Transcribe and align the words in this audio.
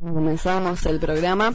comenzamos 0.00 0.84
el 0.86 0.98
programa, 0.98 1.54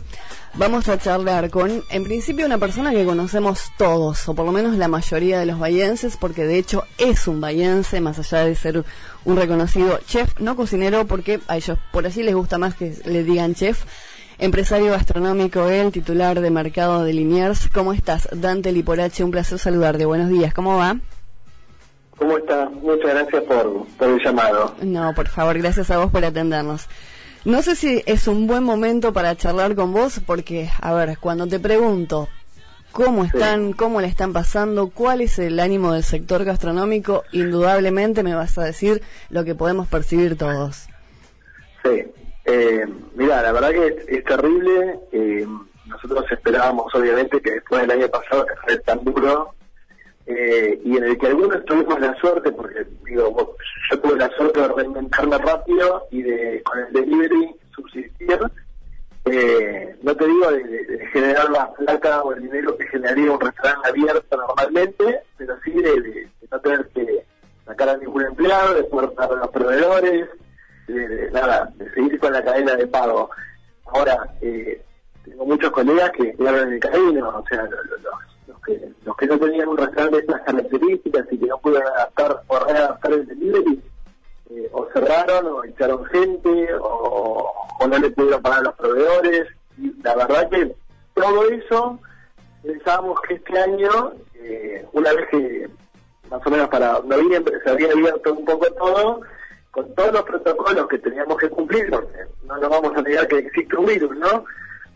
vamos 0.55 0.89
a 0.89 0.97
charlar 0.97 1.49
con, 1.49 1.83
en 1.89 2.03
principio, 2.03 2.45
una 2.45 2.57
persona 2.57 2.91
que 2.91 3.05
conocemos 3.05 3.71
todos, 3.77 4.27
o 4.27 4.35
por 4.35 4.45
lo 4.45 4.51
menos 4.51 4.75
la 4.75 4.87
mayoría 4.87 5.39
de 5.39 5.45
los 5.45 5.59
bayenses, 5.59 6.17
porque 6.17 6.45
de 6.45 6.57
hecho 6.57 6.83
es 6.97 7.27
un 7.27 7.41
bayense, 7.41 8.01
más 8.01 8.19
allá 8.19 8.45
de 8.45 8.55
ser 8.55 8.83
un 9.25 9.37
reconocido 9.37 9.99
chef, 10.05 10.39
no 10.39 10.55
cocinero, 10.55 11.05
porque 11.05 11.39
a 11.47 11.57
ellos 11.57 11.77
por 11.91 12.05
allí 12.05 12.23
les 12.23 12.35
gusta 12.35 12.57
más 12.57 12.75
que 12.75 12.95
le 13.05 13.23
digan 13.23 13.55
chef. 13.55 13.85
Empresario 14.39 14.91
gastronómico, 14.91 15.69
el 15.69 15.91
titular 15.91 16.41
de 16.41 16.49
mercado 16.49 17.03
de 17.03 17.13
Liniers. 17.13 17.69
¿Cómo 17.69 17.93
estás? 17.93 18.27
Dante 18.31 18.71
Liporache, 18.71 19.23
un 19.23 19.31
placer 19.31 19.59
saludarte. 19.59 20.05
Buenos 20.05 20.29
días, 20.29 20.53
¿cómo 20.53 20.77
va? 20.77 20.97
¿Cómo 22.17 22.37
está? 22.37 22.67
Muchas 22.69 23.11
gracias 23.11 23.43
por, 23.43 23.85
por 23.97 24.09
el 24.09 24.19
llamado. 24.23 24.75
No, 24.81 25.13
por 25.13 25.27
favor, 25.27 25.57
gracias 25.59 25.91
a 25.91 25.99
vos 25.99 26.11
por 26.11 26.25
atendernos. 26.25 26.87
No 27.45 27.61
sé 27.61 27.75
si 27.75 28.01
es 28.05 28.27
un 28.29 28.47
buen 28.47 28.63
momento 28.63 29.11
para 29.11 29.35
charlar 29.35 29.75
con 29.75 29.91
vos, 29.91 30.21
porque, 30.25 30.69
a 30.81 30.93
ver, 30.93 31.17
cuando 31.19 31.45
te 31.45 31.59
pregunto 31.59 32.29
cómo 32.93 33.25
están, 33.25 33.73
cómo 33.73 33.99
le 33.99 34.07
están 34.07 34.31
pasando, 34.31 34.91
cuál 34.91 35.19
es 35.19 35.39
el 35.39 35.59
ánimo 35.59 35.91
del 35.91 36.03
sector 36.03 36.45
gastronómico, 36.45 37.23
indudablemente 37.33 38.23
me 38.23 38.33
vas 38.33 38.57
a 38.57 38.63
decir 38.63 39.01
lo 39.29 39.43
que 39.43 39.55
podemos 39.55 39.87
percibir 39.87 40.37
todos. 40.37 40.87
Sí, 41.83 42.05
eh, 42.45 42.85
mira, 43.15 43.41
la 43.41 43.51
verdad 43.51 43.71
que 43.71 44.05
es, 44.07 44.23
terrible. 44.23 44.99
Eh, 45.11 45.45
nosotros 45.85 46.25
esperábamos, 46.31 46.95
obviamente, 46.95 47.41
que 47.41 47.51
después 47.51 47.81
del 47.81 47.91
año 47.91 48.07
pasado, 48.07 48.45
que 48.45 48.55
fue 48.63 48.77
tan 48.79 49.03
duro, 49.03 49.53
eh, 50.25 50.79
y 50.83 50.97
en 50.97 51.03
el 51.03 51.17
que 51.17 51.27
algunos 51.27 51.65
tuvimos 51.65 51.99
la 51.99 52.15
suerte, 52.15 52.51
porque 52.51 52.85
digo, 53.05 53.57
yo 53.91 53.99
tuve 53.99 54.17
la 54.17 54.29
suerte 54.29 54.61
de 54.61 54.67
reinventarme 54.69 55.37
rápido 55.37 56.07
y 56.11 56.21
de 56.21 56.63
con 56.63 56.79
el 56.79 56.93
delivery 56.93 57.55
subsistir, 57.75 58.39
eh, 59.25 59.95
no 60.01 60.15
te 60.15 60.25
digo 60.25 60.51
de, 60.51 61.07
generar 61.11 61.49
la 61.49 61.73
plata 61.73 62.23
o 62.23 62.33
el 62.33 62.43
dinero 62.43 62.77
que 62.77 62.87
generaría 62.87 63.31
un 63.31 63.39
restaurante 63.39 63.89
abierto 63.89 64.37
normalmente, 64.37 65.21
pero 65.37 65.55
sí 65.63 65.71
de, 65.71 66.29
no 66.49 66.59
tener 66.59 66.87
que 66.89 67.25
sacar 67.65 67.89
a 67.89 67.97
ningún 67.97 68.23
empleado, 68.23 68.75
de 68.75 68.83
poder 68.83 69.11
pagar 69.11 69.37
a 69.37 69.41
los 69.41 69.49
proveedores, 69.49 70.29
de, 70.87 71.31
nada, 71.31 71.71
de 71.75 71.89
seguir 71.93 72.19
con 72.19 72.31
la 72.31 72.43
cadena 72.43 72.75
de 72.75 72.87
pago. 72.87 73.29
Ahora, 73.85 74.17
eh, 74.41 74.81
tengo 75.25 75.45
muchos 75.45 75.71
colegas 75.71 76.11
que 76.11 76.33
quedaron 76.35 76.67
en 76.67 76.73
el 76.73 76.79
camino, 76.79 77.29
o 77.29 77.47
sea, 77.47 77.63
los 77.63 78.01
los 78.01 78.32
los 79.05 79.17
que 79.17 79.27
no 79.27 79.39
tenían 79.39 79.67
un 79.67 79.77
restaurante 79.77 80.17
de 80.17 80.21
estas 80.21 80.41
características 80.41 81.25
y 81.31 81.37
que 81.37 81.45
no 81.45 81.57
pudieron 81.59 81.87
adaptar 81.87 82.41
o 82.47 82.59
readaptar 82.59 83.13
el 83.13 83.27
delivery, 83.27 83.81
eh, 84.49 84.69
o 84.71 84.87
cerraron, 84.93 85.47
o 85.47 85.63
echaron 85.63 86.05
gente, 86.05 86.67
o, 86.79 87.53
no 87.87 87.97
le 87.97 88.09
pudieron 88.11 88.41
pagar 88.41 88.59
a 88.59 88.63
los 88.63 88.75
proveedores. 88.75 89.47
Y 89.77 89.93
la 90.01 90.15
verdad 90.15 90.49
que 90.49 90.75
todo 91.13 91.49
eso 91.49 91.99
pensábamos 92.63 93.19
que 93.21 93.35
este 93.35 93.59
año, 93.59 94.13
eh, 94.35 94.85
una 94.93 95.13
vez 95.13 95.27
que 95.29 95.69
más 96.29 96.41
o 96.45 96.49
menos 96.49 96.69
para 96.69 96.99
noviembre 97.05 97.59
se 97.63 97.69
había 97.69 97.91
abierto 97.91 98.33
un 98.33 98.45
poco 98.45 98.65
todo, 98.73 99.21
con 99.71 99.93
todos 99.95 100.13
los 100.13 100.23
protocolos 100.23 100.87
que 100.87 100.99
teníamos 100.99 101.37
que 101.37 101.49
cumplir, 101.49 101.89
porque 101.89 102.17
no 102.45 102.57
nos 102.57 102.69
vamos 102.69 102.91
a 102.95 103.01
negar 103.01 103.27
que 103.27 103.39
existe 103.39 103.75
un 103.75 103.85
virus, 103.85 104.15
¿no? 104.17 104.45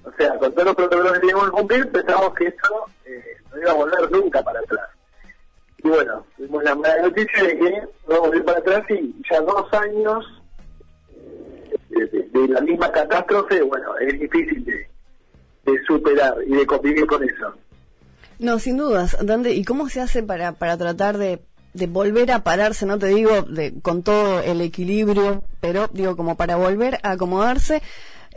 O 0.03 0.11
sea, 0.17 0.37
con 0.37 0.51
todos 0.53 0.65
los 0.67 0.75
protocolos 0.75 1.13
que 1.13 1.19
teníamos 1.19 1.45
que 1.45 1.51
cumplir, 1.51 1.91
pensábamos 1.91 2.33
que 2.35 2.47
eso 2.47 2.85
eh, 3.05 3.36
no 3.51 3.61
iba 3.61 3.71
a 3.71 3.75
volver 3.75 4.11
nunca 4.11 4.43
para 4.43 4.59
atrás. 4.59 4.89
Y 5.83 5.89
bueno, 5.89 6.25
tuvimos 6.35 6.63
la 6.63 6.75
mala 6.75 7.01
noticia 7.03 7.43
de 7.43 7.57
que 7.57 7.71
no 8.07 8.21
vamos 8.21 8.33
a 8.33 8.35
ir 8.35 8.45
para 8.45 8.59
atrás 8.59 8.83
y 8.89 9.15
ya 9.29 9.41
dos 9.41 9.73
años 9.73 10.25
eh, 11.91 12.29
de, 12.33 12.47
la 12.47 12.61
misma 12.61 12.91
catástrofe, 12.91 13.61
bueno, 13.61 13.97
es 13.99 14.19
difícil 14.19 14.65
de, 14.65 14.87
superar 15.85 16.35
y 16.45 16.55
de 16.55 16.65
convivir 16.65 17.05
con 17.05 17.23
eso. 17.23 17.53
No, 18.39 18.59
sin 18.59 18.77
dudas. 18.77 19.17
¿Dónde, 19.21 19.53
¿Y 19.53 19.63
cómo 19.63 19.89
se 19.89 20.01
hace 20.01 20.23
para, 20.23 20.53
para 20.53 20.77
tratar 20.77 21.17
de, 21.17 21.41
de 21.73 21.87
volver 21.87 22.31
a 22.31 22.43
pararse, 22.43 22.85
no 22.85 22.97
te 22.97 23.07
digo 23.07 23.43
de, 23.43 23.73
con 23.81 24.03
todo 24.03 24.41
el 24.41 24.61
equilibrio, 24.61 25.43
pero 25.61 25.87
digo 25.93 26.15
como 26.15 26.35
para 26.35 26.55
volver 26.55 26.99
a 27.03 27.11
acomodarse 27.11 27.81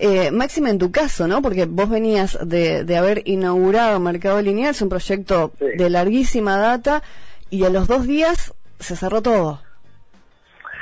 eh, 0.00 0.30
máxima 0.30 0.70
en 0.70 0.78
tu 0.78 0.90
caso, 0.90 1.28
¿no? 1.28 1.42
Porque 1.42 1.66
vos 1.66 1.90
venías 1.90 2.38
de, 2.42 2.84
de 2.84 2.96
haber 2.96 3.22
inaugurado 3.26 4.00
Mercado 4.00 4.40
Lineal, 4.40 4.70
es 4.70 4.82
un 4.82 4.88
proyecto 4.88 5.52
de 5.58 5.90
larguísima 5.90 6.56
data, 6.56 7.02
y 7.50 7.64
a 7.64 7.70
los 7.70 7.86
dos 7.86 8.06
días 8.06 8.54
se 8.78 8.96
cerró 8.96 9.20
todo. 9.20 9.60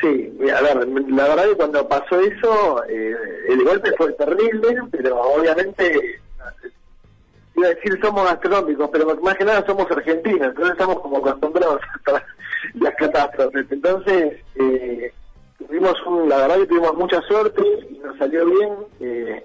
Sí, 0.01 0.33
a 0.55 0.63
ver, 0.63 0.87
la 0.87 1.29
verdad 1.29 1.45
que 1.49 1.57
cuando 1.57 1.89
pasó 1.89 2.21
eso, 2.21 2.85
eh, 2.89 3.17
el 3.49 3.65
golpe 3.65 3.91
fue 3.97 4.13
terrible, 4.13 4.77
pero 4.93 5.21
obviamente, 5.21 6.21
iba 7.57 7.67
a 7.67 7.71
decir 7.71 7.99
somos 8.01 8.25
gastronómicos, 8.25 8.89
pero 8.93 9.17
más 9.21 9.37
que 9.37 9.45
nada 9.45 9.67
somos 9.67 9.91
argentinos, 9.91 10.49
entonces 10.49 10.73
estamos 10.73 11.01
como 11.01 11.17
acostumbrados 11.17 11.81
a 12.07 12.23
las 12.75 12.95
catástrofes. 12.95 13.67
Entonces, 13.71 14.37
eh, 14.55 15.13
tuvimos 15.69 15.95
un, 16.07 16.29
la 16.29 16.39
verdad 16.39 16.57
que 16.57 16.67
tuvimos 16.67 16.95
mucha 16.95 17.21
suerte 17.23 17.63
y 17.91 17.99
nos 17.99 18.17
salió 18.19 18.47
bien. 18.47 18.75
Eh, 19.01 19.45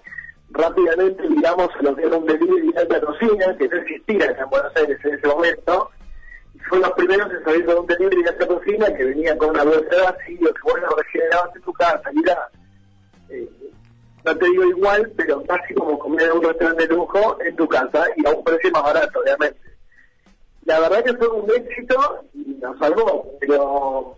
rápidamente 0.51 1.27
miramos 1.27 1.69
a 1.77 1.83
lo 1.83 1.95
que 1.95 2.03
era 2.03 2.17
un 2.17 2.25
delivery 2.25 2.71
de 2.71 2.79
alta 2.79 3.01
cocina, 3.01 3.57
que 3.57 3.67
no 3.67 3.77
existía 3.77 4.25
en 4.25 4.49
Buenos 4.49 4.75
Aires 4.75 4.97
en 5.03 5.13
ese 5.15 5.27
momento. 5.27 5.89
Y 6.55 6.59
fue 6.59 6.79
los 6.79 6.91
primeros 6.91 7.31
en 7.31 7.43
salir 7.43 7.65
con 7.65 7.77
un 7.79 7.85
delivery 7.87 8.23
de 8.23 8.29
alta 8.29 8.47
cocina 8.47 8.93
que 8.95 9.03
venía 9.03 9.37
con 9.37 9.49
una 9.49 9.63
velocidad 9.65 10.15
así, 10.17 10.37
lo 10.39 10.53
que 10.53 10.61
vos 10.63 10.79
lo 10.79 10.95
regenerabas 10.95 11.55
en 11.55 11.61
tu 11.61 11.73
casa, 11.73 12.11
mira, 12.13 12.49
eh, 13.29 13.49
no 14.23 14.37
te 14.37 14.45
digo 14.45 14.63
igual, 14.63 15.11
pero 15.17 15.43
casi 15.43 15.73
como 15.73 15.99
comer 15.99 16.29
en 16.29 16.37
un 16.37 16.43
restaurante 16.43 16.87
de 16.87 16.95
lujo 16.95 17.37
en 17.41 17.55
tu 17.57 17.67
casa 17.67 18.05
y 18.15 18.25
a 18.25 18.31
un 18.31 18.43
precio 18.43 18.71
más 18.71 18.83
barato, 18.83 19.19
obviamente. 19.19 19.59
La 20.63 20.79
verdad 20.79 21.03
que 21.03 21.13
fue 21.15 21.27
un 21.27 21.51
éxito 21.51 22.25
y 22.33 22.53
nos 22.61 22.79
salvó, 22.79 23.37
pero 23.41 24.17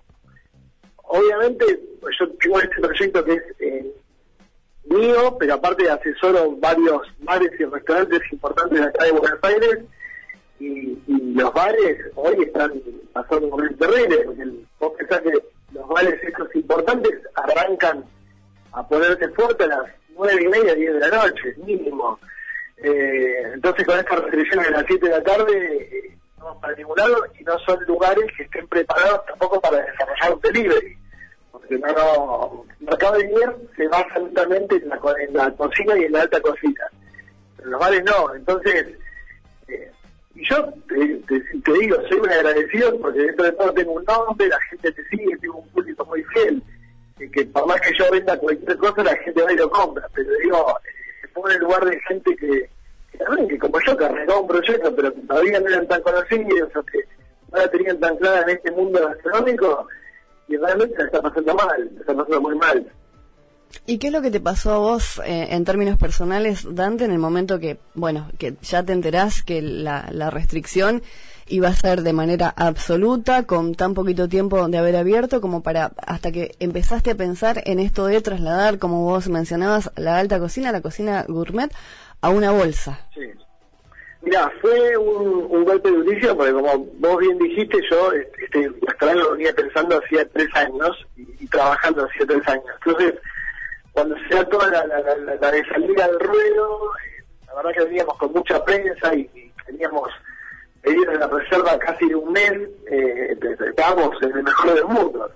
obviamente 1.07 1.65
yo 2.19 2.29
tengo 2.39 2.59
este 2.59 2.81
proyecto 2.81 3.25
que 3.25 3.33
es 3.33 3.43
eh, 3.59 3.93
mío, 4.85 5.35
pero 5.39 5.55
aparte 5.55 5.89
asesoro 5.89 6.55
varios 6.57 7.01
bares 7.19 7.51
y 7.59 7.65
restaurantes 7.65 8.21
importantes 8.31 8.79
de 8.79 8.85
acá 8.85 9.05
de 9.05 9.11
Buenos 9.11 9.39
Aires 9.43 9.79
y, 10.59 10.97
los 11.35 11.53
bares 11.53 11.97
hoy 12.15 12.43
están 12.43 12.71
pasando 13.11 13.47
un 13.47 13.51
momento 13.51 13.85
terrible, 13.85 14.19
porque 14.19 14.41
el, 14.41 14.65
vos 14.79 14.93
pensás 14.97 15.19
que 15.19 15.31
los 15.73 15.87
bares 15.89 16.23
esos 16.23 16.55
importantes 16.55 17.11
arrancan 17.35 18.05
a 18.71 18.87
ponerse 18.87 19.27
fuerte 19.29 19.65
a 19.65 19.67
las 19.67 19.91
nueve 20.17 20.43
y 20.43 20.47
media, 20.47 20.75
diez 20.75 20.93
de 20.93 20.99
la 20.99 21.09
noche, 21.09 21.55
mínimo. 21.65 22.17
Eh, 22.77 23.51
entonces 23.53 23.85
con 23.85 23.99
estas 23.99 24.21
restricciones 24.21 24.67
de 24.67 24.71
las 24.71 24.85
siete 24.87 25.07
de 25.07 25.11
la 25.11 25.23
tarde 25.23 25.89
eh, 25.91 26.14
no 26.45 26.59
para 26.59 26.75
ningún 26.75 26.97
lado 26.97 27.25
y 27.39 27.43
no 27.43 27.57
son 27.59 27.83
lugares 27.85 28.25
que 28.37 28.43
estén 28.43 28.67
preparados 28.67 29.25
tampoco 29.25 29.59
para 29.59 29.77
desarrollar 29.77 30.33
un 30.33 30.41
delivery 30.41 30.97
porque 31.51 31.77
no, 31.79 32.65
Mercado 32.79 33.17
de 33.17 33.27
Mier 33.27 33.55
se 33.75 33.87
basa 33.87 34.13
justamente 34.15 34.75
en 34.75 34.89
la, 34.89 34.99
en 35.19 35.33
la 35.33 35.51
cocina 35.51 35.97
y 35.97 36.03
en 36.03 36.11
la 36.11 36.21
alta 36.21 36.41
cocina. 36.41 36.85
Pero 37.55 37.69
los 37.69 37.79
bares 37.79 38.03
no, 38.03 38.35
entonces, 38.35 38.87
eh, 39.69 39.91
y 40.35 40.47
yo 40.47 40.73
te, 40.89 41.73
digo, 41.79 41.97
soy 42.09 42.19
muy 42.19 42.29
agradecido 42.29 42.99
porque 42.99 43.19
dentro 43.19 43.45
de 43.45 43.51
todo 43.53 43.73
tengo 43.73 43.93
un 43.93 44.03
nombre, 44.03 44.47
la 44.49 44.59
gente 44.69 44.91
te 44.91 45.05
sigue, 45.05 45.37
tengo 45.37 45.59
un 45.59 45.69
público 45.69 46.05
muy 46.05 46.23
fiel, 46.25 46.61
que 47.17 47.45
por 47.45 47.65
más 47.65 47.79
que 47.79 47.97
yo 47.97 48.11
venda 48.11 48.37
cualquier 48.37 48.77
cosa, 48.77 49.03
la 49.03 49.15
gente 49.15 49.41
va 49.41 49.53
y 49.53 49.55
lo 49.55 49.69
compra, 49.69 50.07
pero 50.13 50.29
digo, 50.43 50.77
se 51.21 51.27
pone 51.29 51.55
en 51.55 51.61
lugar 51.61 51.85
de 51.85 51.99
gente 52.01 52.35
que, 52.35 52.69
que, 53.47 53.59
como 53.59 53.79
yo, 53.85 53.97
que 53.97 54.05
arregló 54.05 54.41
un 54.41 54.47
proyecto, 54.47 54.95
pero 54.95 55.11
todavía 55.11 55.59
no 55.59 55.67
eran 55.67 55.87
tan 55.87 56.01
conocidos 56.01 56.75
o 56.75 56.83
que 56.83 56.99
no 57.51 57.57
la 57.57 57.67
tenían 57.69 57.99
tan 57.99 58.17
clara 58.17 58.41
en 58.41 58.49
este 58.57 58.71
mundo 58.71 58.99
gastronómico, 59.07 59.87
y 60.47 60.57
realmente 60.57 61.03
está 61.03 61.21
pasando 61.21 61.55
mal, 61.55 61.89
está 61.99 62.13
pasando 62.13 62.41
muy 62.41 62.55
mal. 62.55 62.91
¿Y 63.85 63.97
qué 63.97 64.07
es 64.07 64.13
lo 64.13 64.21
que 64.21 64.31
te 64.31 64.39
pasó 64.39 64.73
a 64.73 64.77
vos 64.77 65.21
eh, 65.25 65.47
en 65.51 65.65
términos 65.65 65.97
personales, 65.97 66.65
Dante, 66.75 67.05
en 67.05 67.11
el 67.11 67.19
momento 67.19 67.59
que, 67.59 67.77
bueno, 67.93 68.29
que 68.37 68.55
ya 68.61 68.83
te 68.83 68.93
enterás 68.93 69.43
que 69.43 69.61
la, 69.61 70.07
la 70.11 70.29
restricción 70.29 71.03
iba 71.47 71.67
a 71.67 71.73
ser 71.73 72.01
de 72.01 72.13
manera 72.13 72.53
absoluta, 72.55 73.43
con 73.43 73.75
tan 73.75 73.93
poquito 73.93 74.27
tiempo 74.27 74.67
de 74.67 74.77
haber 74.77 74.95
abierto, 74.95 75.41
como 75.41 75.61
para, 75.61 75.91
hasta 76.05 76.31
que 76.31 76.55
empezaste 76.59 77.11
a 77.11 77.15
pensar 77.15 77.61
en 77.65 77.79
esto 77.79 78.05
de 78.07 78.21
trasladar, 78.21 78.79
como 78.79 79.03
vos 79.03 79.29
mencionabas, 79.29 79.91
la 79.95 80.17
alta 80.17 80.39
cocina, 80.39 80.71
la 80.71 80.81
cocina 80.81 81.25
gourmet, 81.27 81.71
a 82.21 82.29
una 82.29 82.51
bolsa? 82.51 82.99
Sí. 83.13 83.21
Mira, 84.25 84.51
fue 84.59 84.97
un, 84.97 85.63
golpe 85.65 85.91
durísimo 85.91 86.35
porque 86.35 86.51
como 86.51 86.77
vos 86.77 87.17
bien 87.19 87.37
dijiste, 87.37 87.77
yo 87.91 88.11
este 88.11 88.71
restaurante 88.81 89.23
lo 89.23 89.31
venía 89.33 89.53
pensando 89.53 90.01
hacía 90.03 90.27
tres 90.29 90.47
años 90.55 91.05
y, 91.15 91.47
trabajando 91.47 92.05
hacía 92.05 92.25
tres 92.25 92.47
años. 92.47 92.65
Entonces, 92.83 93.13
cuando 93.91 94.15
se 94.27 94.35
da 94.35 94.43
toda 94.45 94.67
la, 94.71 94.85
la, 94.87 95.51
de 95.51 95.65
salida 95.65 96.05
al 96.05 96.19
ruedo, 96.19 96.91
eh, 97.05 97.23
la 97.45 97.53
verdad 97.55 97.71
que 97.73 97.83
veníamos 97.85 98.17
con 98.17 98.33
mucha 98.33 98.65
prensa 98.65 99.13
y, 99.13 99.29
teníamos 99.67 100.09
pedido 100.85 101.11
en 101.11 101.19
la 101.19 101.27
reserva 101.27 101.77
casi 101.79 102.07
de 102.07 102.15
un 102.15 102.31
mes, 102.31 102.53
eh, 102.89 103.37
estábamos 103.67 104.15
en 104.21 104.37
el 104.37 104.43
mejor 104.43 104.73
del 104.73 104.85
mundo. 104.85 105.31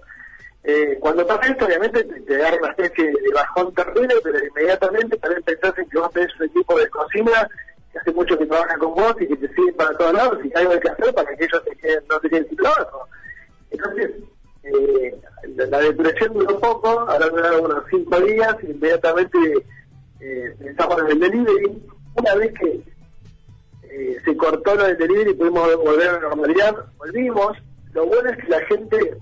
Eh, 0.64 0.98
cuando 1.00 1.26
pasa 1.26 1.52
esto, 1.52 1.66
obviamente 1.66 2.04
te, 2.04 2.22
te 2.22 2.38
da 2.38 2.54
una 2.56 2.70
especie 2.70 3.06
de 3.06 3.34
bajón 3.34 3.74
terrible, 3.74 4.16
pero 4.24 4.46
inmediatamente 4.46 5.18
también 5.18 5.42
pensás 5.44 5.78
en 5.78 5.90
que 5.90 5.98
vos 5.98 6.12
tenés 6.12 6.40
un 6.40 6.46
equipo 6.46 6.78
de 6.78 6.90
cocina 6.90 7.50
que 7.92 8.00
hace 8.00 8.12
mucho 8.12 8.38
que 8.38 8.46
trabaja 8.46 8.78
con 8.78 8.94
vos 8.94 9.16
y 9.20 9.28
que 9.28 9.38
te 9.38 9.54
sigue 9.56 9.74
para 9.74 9.98
todos 9.98 10.14
lados 10.14 10.40
y 10.44 10.52
hay 10.56 10.66
algo 10.66 10.80
que 10.80 10.90
hacer 10.90 11.14
para 11.14 11.36
que 11.36 11.44
ellos 11.46 11.64
no 12.10 12.20
te 12.20 12.30
queden 12.30 12.48
sin 12.48 12.58
trabajo. 12.58 13.08
Entonces, 13.72 14.12
eh, 14.64 15.16
la, 15.56 15.80
depresión 15.80 16.34
duró 16.34 16.60
poco, 16.60 16.88
ahora 16.88 17.30
duraron 17.30 17.66
unos 17.66 17.84
cinco 17.90 18.20
días, 18.22 18.56
y 18.64 18.72
inmediatamente 18.72 19.38
eh, 20.20 20.56
pensamos 20.60 21.00
en 21.00 21.08
el 21.08 21.20
delivery. 21.20 21.84
Una 22.16 22.36
vez 22.36 22.54
que 22.60 22.82
eh, 23.90 24.18
se 24.24 24.38
cortó 24.38 24.76
lo 24.76 24.86
del 24.86 24.98
delivery 24.98 25.32
y 25.32 25.34
pudimos 25.34 25.76
volver 25.78 26.10
a 26.10 26.14
la 26.14 26.20
normalidad, 26.20 26.76
volvimos. 26.98 27.58
Lo 27.94 28.06
bueno 28.06 28.30
es 28.30 28.38
que 28.38 28.48
la 28.48 28.60
gente, 28.66 29.18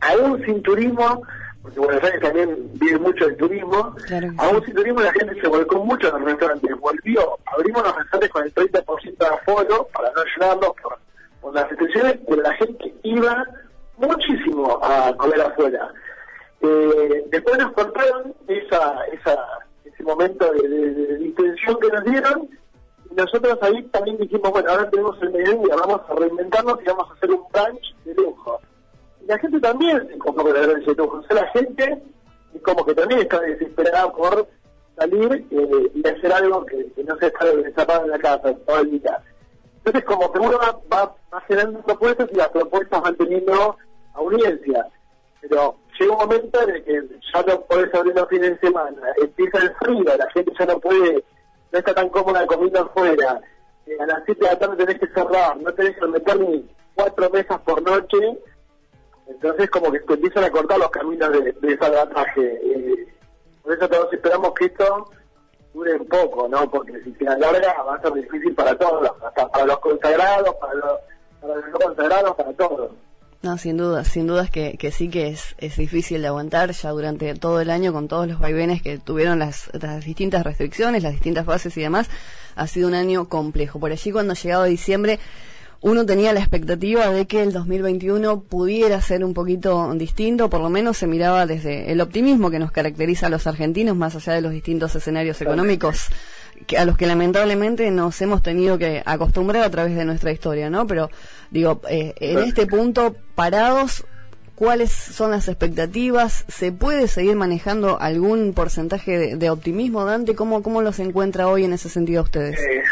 aún 0.00 0.44
sin 0.44 0.62
turismo, 0.62 1.22
porque 1.62 1.80
Buenos 1.80 2.02
Aires 2.02 2.20
también 2.20 2.70
vive 2.74 2.98
mucho 2.98 3.26
del 3.26 3.36
turismo, 3.36 3.94
aún 4.38 4.64
sin 4.64 4.74
turismo 4.74 5.00
la 5.00 5.12
gente 5.12 5.40
se 5.40 5.48
volcó 5.48 5.84
mucho 5.84 6.08
a 6.08 6.18
los 6.18 6.28
restaurantes, 6.28 6.80
volvió, 6.80 7.38
abrimos 7.46 7.82
los 7.82 7.96
restaurantes 7.96 8.30
con 8.30 8.44
el 8.44 8.54
30% 8.54 9.18
de 9.18 9.26
aforo 9.26 9.88
para 9.92 10.10
no 10.10 10.22
llenarlos 10.24 10.72
por, 10.82 10.98
por 11.40 11.54
las 11.54 11.68
restricciones, 11.68 12.18
pero 12.28 12.42
la 12.42 12.54
gente 12.54 12.94
iba 13.02 13.44
muchísimo 13.98 14.78
a 14.82 15.16
comer 15.16 15.40
afuera. 15.40 15.90
Eh, 16.60 17.24
después 17.30 17.58
nos 17.58 17.72
cortaron 17.72 18.34
esa, 18.48 19.04
esa, 19.12 19.36
ese 19.84 20.02
momento 20.02 20.52
de, 20.52 20.68
de, 20.68 21.24
intención 21.24 21.78
que 21.78 21.88
nos 21.88 22.04
dieron 22.04 22.48
nosotros 23.16 23.58
ahí 23.62 23.82
también 23.84 24.16
dijimos, 24.18 24.50
bueno, 24.50 24.70
ahora 24.70 24.90
tenemos 24.90 25.20
el 25.22 25.30
mediodía, 25.32 25.76
vamos 25.76 26.00
a 26.08 26.14
reinventarnos 26.14 26.78
y 26.82 26.84
vamos 26.84 27.10
a 27.10 27.14
hacer 27.14 27.30
un 27.30 27.42
brunch 27.52 27.96
de 28.04 28.14
lujo. 28.14 28.60
Y 29.22 29.26
la 29.26 29.38
gente 29.38 29.60
también 29.60 30.06
se 30.08 30.18
compró 30.18 30.44
con 30.44 30.56
el 30.56 30.66
brunch 30.66 30.86
de 30.86 30.94
lujo. 30.94 31.16
O 31.18 31.22
sea, 31.24 31.42
la 31.42 31.48
gente 31.48 32.02
como 32.62 32.84
que 32.84 32.94
también 32.94 33.20
está 33.20 33.40
desesperada 33.40 34.12
por 34.12 34.46
salir 34.96 35.46
eh, 35.50 35.90
y 35.94 36.08
hacer 36.08 36.32
algo 36.32 36.64
que, 36.64 36.86
no 37.04 37.16
se 37.18 37.26
está 37.26 37.44
desapagado 37.44 38.04
en 38.06 38.10
la 38.10 38.18
casa 38.18 38.54
todo 38.66 38.80
el 38.80 38.90
día. 38.90 39.22
Entonces, 39.84 40.04
como 40.04 40.28
va, 40.58 40.80
va, 40.92 41.14
va 41.32 41.40
generando 41.42 41.80
propuestas 41.82 42.28
y 42.32 42.36
las 42.36 42.48
propuestas 42.48 43.02
van 43.02 43.16
teniendo 43.16 43.76
audiencia. 44.14 44.86
Pero 45.40 45.76
llega 45.98 46.12
un 46.12 46.18
momento 46.18 46.62
en 46.62 46.70
el 46.70 46.84
que 46.84 47.02
ya 47.32 47.42
no 47.42 47.60
podés 47.62 47.94
abrir 47.94 48.14
los 48.14 48.28
fines 48.28 48.50
de 48.50 48.68
semana, 48.68 49.00
empieza 49.20 49.58
el 49.58 49.74
frío, 49.76 50.16
la 50.16 50.30
gente 50.30 50.52
ya 50.58 50.66
no 50.66 50.80
puede, 50.80 51.24
no 51.72 51.78
está 51.78 51.94
tan 51.94 52.08
cómoda 52.08 52.46
comiendo 52.46 52.80
afuera, 52.80 53.40
eh, 53.86 53.96
a 54.00 54.06
las 54.06 54.22
7 54.24 54.40
de 54.40 54.50
la 54.50 54.58
tarde 54.58 54.84
tenés 54.84 55.00
que 55.00 55.14
cerrar, 55.14 55.56
no 55.56 55.72
tenés 55.72 55.96
que 55.96 56.06
meter 56.06 56.40
ni 56.40 56.68
cuatro 56.94 57.30
mesas 57.30 57.60
por 57.60 57.82
noche, 57.82 58.38
entonces 59.28 59.70
como 59.70 59.92
que 59.92 60.00
se 60.00 60.12
empiezan 60.14 60.44
a 60.44 60.50
cortar 60.50 60.78
los 60.78 60.90
caminos 60.90 61.30
de, 61.32 61.52
de 61.52 61.78
salvataje. 61.78 62.60
Eh, 62.62 63.14
por 63.62 63.72
eso 63.74 63.88
todos 63.88 64.12
esperamos 64.12 64.52
que 64.54 64.66
esto 64.66 65.10
dure 65.74 65.94
un 65.94 66.06
poco, 66.06 66.48
¿no? 66.48 66.70
Porque 66.70 67.00
si 67.02 67.12
se 67.14 67.28
alarga 67.28 67.82
va 67.82 67.96
a 67.96 68.00
ser 68.00 68.12
difícil 68.14 68.54
para 68.54 68.76
todos, 68.78 69.10
hasta 69.22 69.48
para 69.48 69.66
los 69.66 69.78
consagrados, 69.78 70.54
para 70.56 70.74
los, 70.74 71.00
para 71.40 71.54
los 71.56 71.68
no 71.68 71.78
consagrados, 71.78 72.34
para 72.34 72.52
todos. 72.54 72.90
No, 73.42 73.58
sin 73.58 73.76
duda, 73.76 74.04
sin 74.04 74.26
duda 74.26 74.44
es 74.44 74.50
que, 74.50 74.76
que 74.76 74.90
sí 74.90 75.08
que 75.08 75.28
es, 75.28 75.54
es 75.58 75.76
difícil 75.76 76.22
de 76.22 76.28
aguantar 76.28 76.72
ya 76.72 76.90
durante 76.90 77.34
todo 77.34 77.60
el 77.60 77.70
año 77.70 77.92
con 77.92 78.08
todos 78.08 78.26
los 78.26 78.40
vaivenes 78.40 78.82
que 78.82 78.98
tuvieron 78.98 79.38
las, 79.38 79.70
las 79.80 80.04
distintas 80.04 80.42
restricciones, 80.42 81.02
las 81.02 81.12
distintas 81.12 81.46
fases 81.46 81.76
y 81.76 81.82
demás. 81.82 82.08
Ha 82.56 82.66
sido 82.66 82.88
un 82.88 82.94
año 82.94 83.28
complejo. 83.28 83.78
Por 83.78 83.92
allí 83.92 84.10
cuando 84.10 84.34
llegado 84.34 84.64
diciembre 84.64 85.20
uno 85.82 86.06
tenía 86.06 86.32
la 86.32 86.40
expectativa 86.40 87.10
de 87.10 87.26
que 87.26 87.42
el 87.42 87.52
2021 87.52 88.40
pudiera 88.40 89.00
ser 89.00 89.24
un 89.24 89.34
poquito 89.34 89.92
distinto, 89.94 90.48
por 90.48 90.60
lo 90.60 90.70
menos 90.70 90.96
se 90.96 91.06
miraba 91.06 91.46
desde 91.46 91.92
el 91.92 92.00
optimismo 92.00 92.50
que 92.50 92.58
nos 92.58 92.72
caracteriza 92.72 93.26
a 93.26 93.30
los 93.30 93.46
argentinos, 93.46 93.96
más 93.96 94.16
allá 94.16 94.32
de 94.32 94.40
los 94.40 94.52
distintos 94.52 94.96
escenarios 94.96 95.40
económicos 95.42 96.08
que, 96.66 96.78
a 96.78 96.84
los 96.84 96.96
que 96.96 97.06
lamentablemente 97.06 97.90
nos 97.90 98.20
hemos 98.22 98.42
tenido 98.42 98.78
que 98.78 99.02
acostumbrar 99.04 99.62
a 99.64 99.70
través 99.70 99.94
de 99.94 100.04
nuestra 100.04 100.32
historia, 100.32 100.70
¿no? 100.70 100.86
Pero 100.86 101.10
digo, 101.50 101.80
eh, 101.88 102.14
en 102.20 102.38
este 102.38 102.66
punto, 102.66 103.16
parados, 103.34 104.04
¿cuáles 104.54 104.92
son 104.92 105.30
las 105.30 105.48
expectativas? 105.48 106.44
¿Se 106.48 106.72
puede 106.72 107.08
seguir 107.08 107.36
manejando 107.36 108.00
algún 108.00 108.52
porcentaje 108.54 109.36
de, 109.36 109.50
optimismo, 109.50 110.04
Dante? 110.04 110.34
¿Cómo, 110.34 110.62
¿Cómo 110.62 110.82
los 110.82 110.98
encuentra 110.98 111.48
hoy 111.48 111.64
en 111.64 111.72
ese 111.72 111.88
sentido 111.88 112.22
ustedes? 112.22 112.58
Eh, 112.60 112.82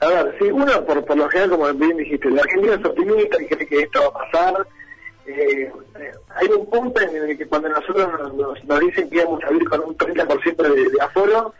a 0.00 0.08
ver, 0.08 0.34
sí, 0.38 0.50
uno, 0.50 0.84
por, 0.84 1.04
por 1.04 1.16
lo 1.16 1.28
general, 1.28 1.50
como 1.50 1.72
bien 1.74 1.96
dijiste, 1.96 2.28
la 2.30 2.42
Argentina 2.42 2.74
es 2.74 2.84
optimista 2.84 3.40
y 3.40 3.46
cree 3.46 3.66
que 3.66 3.80
esto 3.82 4.00
va 4.00 4.08
a 4.08 4.30
pasar. 4.30 4.66
Eh, 5.26 5.70
hay 6.34 6.48
un 6.48 6.68
punto 6.68 7.00
en 7.00 7.16
el 7.16 7.38
que 7.38 7.46
cuando 7.46 7.68
nosotros 7.68 8.08
nos, 8.34 8.64
nos, 8.64 8.80
dicen 8.80 9.08
que 9.08 9.16
íbamos 9.16 9.42
a 9.44 9.50
vivir 9.50 9.68
con 9.68 9.80
un 9.80 9.96
30% 9.96 10.56
de, 10.56 10.90
de 10.90 11.00
aforo, 11.00 11.54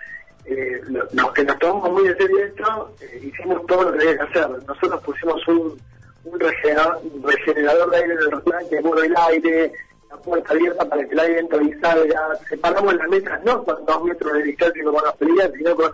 eh, 0.44 0.80
los 1.12 1.32
que 1.32 1.44
nos 1.44 1.58
tomamos 1.60 1.92
muy 1.92 2.08
en 2.08 2.16
serio 2.16 2.38
esto, 2.44 2.94
eh, 3.00 3.20
hicimos 3.22 3.64
todo 3.66 3.84
lo 3.84 3.92
que 3.92 4.08
había 4.08 4.16
que 4.16 4.22
hacer.Nosotros 4.24 5.02
pusimos 5.02 5.48
un, 5.48 5.80
un, 6.24 6.38
regenerador, 6.40 7.90
de 7.90 7.96
aire 7.96 8.14
en 8.14 8.18
el 8.18 8.30
restaurante 8.30 8.80
mueve 8.82 9.06
el 9.06 9.16
aire, 9.16 9.72
la 10.10 10.16
puerta 10.18 10.52
abierta 10.52 10.88
para 10.88 11.04
que 11.06 11.12
el 11.12 11.20
aire 11.20 11.40
entre 11.40 11.64
y 11.64 11.72
salga. 11.80 12.38
Separamos 12.48 12.94
las 12.94 13.08
mesas 13.08 13.44
no 13.44 13.64
con 13.64 13.84
dos 13.84 14.04
metros 14.04 14.32
de 14.34 14.42
distancia 14.42 14.84
como 14.84 15.00
las 15.00 15.16
peleas, 15.16 15.50
sino 15.56 15.74
con 15.74 15.92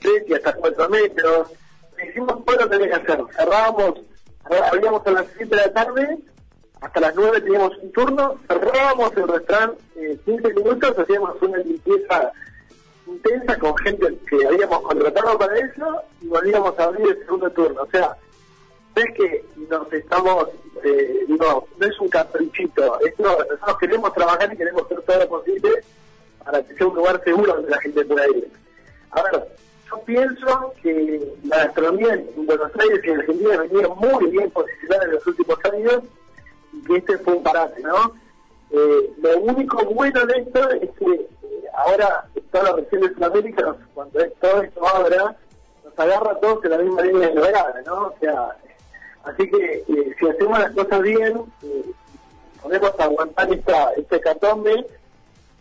tres 0.00 0.24
y 0.26 0.34
hasta 0.34 0.52
cuatro 0.54 0.88
metros. 0.88 1.48
Hicimos 2.08 2.44
todo 2.44 2.56
lo 2.56 2.68
que 2.68 2.76
había 2.76 2.88
que 2.88 2.94
hacer. 2.94 3.24
Cerrábamos, 3.36 4.00
abríamos 4.44 5.06
a 5.06 5.10
las 5.10 5.26
siete 5.36 5.56
de 5.56 5.62
la 5.62 5.72
tarde, 5.72 6.18
hasta 6.80 7.00
las 7.00 7.14
nueve 7.14 7.40
teníamos 7.42 7.76
un 7.78 7.92
turno, 7.92 8.40
cerrábamos 8.48 9.12
el 9.16 9.28
restaurante 9.28 9.82
eh, 9.96 10.18
15 10.24 10.54
minutos, 10.54 10.98
hacíamos 10.98 11.42
una 11.42 11.58
limpieza 11.58 12.32
intensa 13.06 13.58
con 13.58 13.76
gente 13.78 14.18
que 14.28 14.46
habíamos 14.46 14.80
contratado 14.80 15.38
para 15.38 15.58
eso 15.58 16.02
y 16.22 16.28
volvíamos 16.28 16.78
a 16.78 16.84
abrir 16.84 17.08
el 17.08 17.18
segundo 17.18 17.50
turno. 17.50 17.82
O 17.82 17.90
sea, 17.90 18.16
es 19.00 19.14
que 19.14 19.44
nos 19.68 19.92
estamos, 19.92 20.48
eh, 20.84 21.24
no, 21.28 21.64
no 21.78 21.86
es 21.86 22.00
un 22.00 22.08
caprichito, 22.08 23.00
es, 23.00 23.18
nosotros 23.18 23.78
queremos 23.78 24.12
trabajar 24.14 24.52
y 24.52 24.56
queremos 24.56 24.84
hacer 24.84 25.02
todo 25.02 25.18
lo 25.18 25.28
posible 25.28 25.70
para 26.44 26.62
que 26.62 26.74
sea 26.74 26.86
un 26.86 26.96
lugar 26.96 27.22
seguro 27.24 27.54
donde 27.54 27.70
la 27.70 27.80
gente 27.80 28.04
pueda 28.04 28.28
ir. 28.28 28.50
A 29.10 29.22
ver, 29.22 29.48
yo 29.90 30.00
pienso 30.02 30.72
que 30.82 31.34
la 31.44 31.64
gastronomía 31.64 32.14
en 32.14 32.46
Buenos 32.46 32.70
Aires 32.78 33.00
y 33.04 33.08
en 33.10 33.18
Argentina 33.20 33.56
venía 33.58 33.88
muy 33.88 34.26
bien 34.30 34.50
posicionada 34.50 35.04
en 35.04 35.12
los 35.12 35.26
últimos 35.26 35.58
años 35.72 36.00
y 36.72 36.82
que 36.84 36.96
este 36.96 37.18
fue 37.18 37.34
un 37.34 37.42
parate, 37.42 37.80
¿no? 37.82 38.14
Eh, 38.70 39.12
lo 39.20 39.38
único 39.40 39.84
bueno 39.86 40.24
de 40.26 40.38
esto 40.38 40.70
es 40.70 40.90
que 40.90 41.26
ahora 41.74 42.24
todas 42.52 42.68
las 42.68 42.76
regiones 42.76 43.10
de 43.10 43.14
Sudamérica, 43.16 43.76
cuando 43.94 44.20
todo 44.40 44.62
esto 44.62 44.86
abra, 44.86 45.36
nos 45.84 45.98
agarra 45.98 46.40
todos 46.40 46.64
en 46.64 46.70
la 46.70 46.78
misma 46.78 47.02
línea 47.02 47.28
de 47.28 47.34
navegada, 47.34 47.82
¿no? 47.86 47.94
O 48.06 48.14
sea, 48.20 48.56
así 49.24 49.50
que 49.50 49.84
eh, 49.88 50.16
si 50.18 50.28
hacemos 50.28 50.58
las 50.58 50.72
cosas 50.72 51.02
bien, 51.02 51.42
eh, 51.62 51.84
podemos 52.62 52.92
aguantar 52.98 53.52
esta, 53.52 53.92
este 53.92 54.20
catombe, 54.20 54.86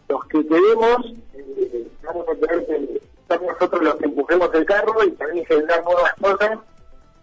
los 0.08 0.25
que 0.25 0.48
queremos, 0.48 1.13
eh, 1.34 1.88
vamos 2.04 2.25
a 2.28 2.36
tener 2.36 2.66
que 2.66 3.01
ser 3.28 3.42
nosotros 3.42 3.84
los 3.84 3.96
que 3.96 4.06
empujemos 4.06 4.54
el 4.54 4.66
carro 4.66 5.04
y 5.04 5.12
también 5.12 5.46
generar 5.46 5.84
nuevas 5.84 6.13
cosas 6.20 6.60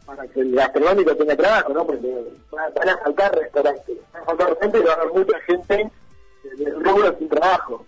para 0.04 0.26
que 0.28 0.40
el 0.40 0.54
gastronómico 0.54 1.16
tenga 1.16 1.36
trabajo, 1.36 1.72
¿no? 1.72 1.84
Porque 1.84 2.14
van 2.52 2.88
a 2.88 2.98
faltar 2.98 3.34
restaurantes, 3.34 3.96
van 4.12 4.22
a 4.22 4.24
faltar 4.24 4.58
gente 4.60 4.78
y 4.78 4.82
va 4.82 4.92
a 4.92 4.96
haber 4.96 5.12
mucha 5.12 5.40
gente 5.40 5.90
de 6.58 6.70
rubro 6.70 7.18
sin 7.18 7.28
trabajo. 7.28 7.84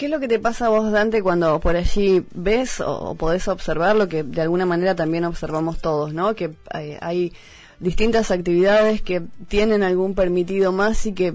¿Qué 0.00 0.06
es 0.06 0.10
lo 0.12 0.18
que 0.18 0.28
te 0.28 0.38
pasa 0.38 0.64
a 0.64 0.68
vos, 0.70 0.90
Dante, 0.90 1.22
cuando 1.22 1.60
por 1.60 1.76
allí 1.76 2.24
ves 2.32 2.80
o 2.80 3.14
podés 3.16 3.48
observar 3.48 3.96
lo 3.96 4.08
que 4.08 4.22
de 4.22 4.40
alguna 4.40 4.64
manera 4.64 4.94
también 4.94 5.26
observamos 5.26 5.82
todos, 5.82 6.14
¿no? 6.14 6.34
Que 6.34 6.52
hay, 6.72 7.34
distintas 7.80 8.30
actividades 8.30 9.02
que 9.02 9.20
tienen 9.48 9.82
algún 9.82 10.14
permitido 10.14 10.72
más 10.72 11.04
y 11.04 11.12
que 11.12 11.34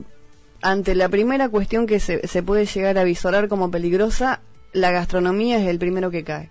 ante 0.64 0.96
la 0.96 1.10
primera 1.10 1.48
cuestión 1.50 1.86
que 1.86 2.00
se, 2.00 2.28
se 2.28 2.42
puede 2.42 2.66
llegar 2.66 2.98
a 2.98 3.04
visorar 3.04 3.50
como 3.50 3.70
peligrosa, 3.70 4.42
la 4.74 4.90
gastronomía 4.90 5.60
es 5.60 5.68
el 5.68 5.78
primero 5.78 6.10
que 6.10 6.24
cae. 6.24 6.50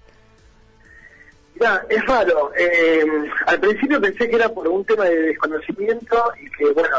Ya, 1.60 1.84
es 1.88 2.06
raro. 2.06 2.52
Eh, 2.56 3.04
al 3.46 3.58
principio 3.58 4.00
pensé 4.00 4.30
que 4.30 4.36
era 4.36 4.48
por 4.50 4.68
un 4.68 4.84
tema 4.84 5.06
de 5.06 5.20
desconocimiento 5.20 6.16
y 6.40 6.48
que, 6.52 6.70
bueno, 6.70 6.96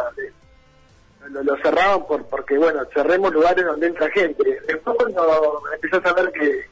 lo, 1.29 1.43
lo, 1.43 1.57
cerraban 1.57 2.05
por, 2.05 2.25
porque, 2.25 2.57
bueno, 2.57 2.81
cerremos 2.93 3.33
lugares 3.33 3.65
donde 3.65 3.87
entra 3.87 4.09
gente. 4.11 4.43
Después 4.67 4.95
cuando 4.97 5.61
empezás 5.73 6.05
a 6.05 6.13
ver 6.13 6.31
que 6.31 6.65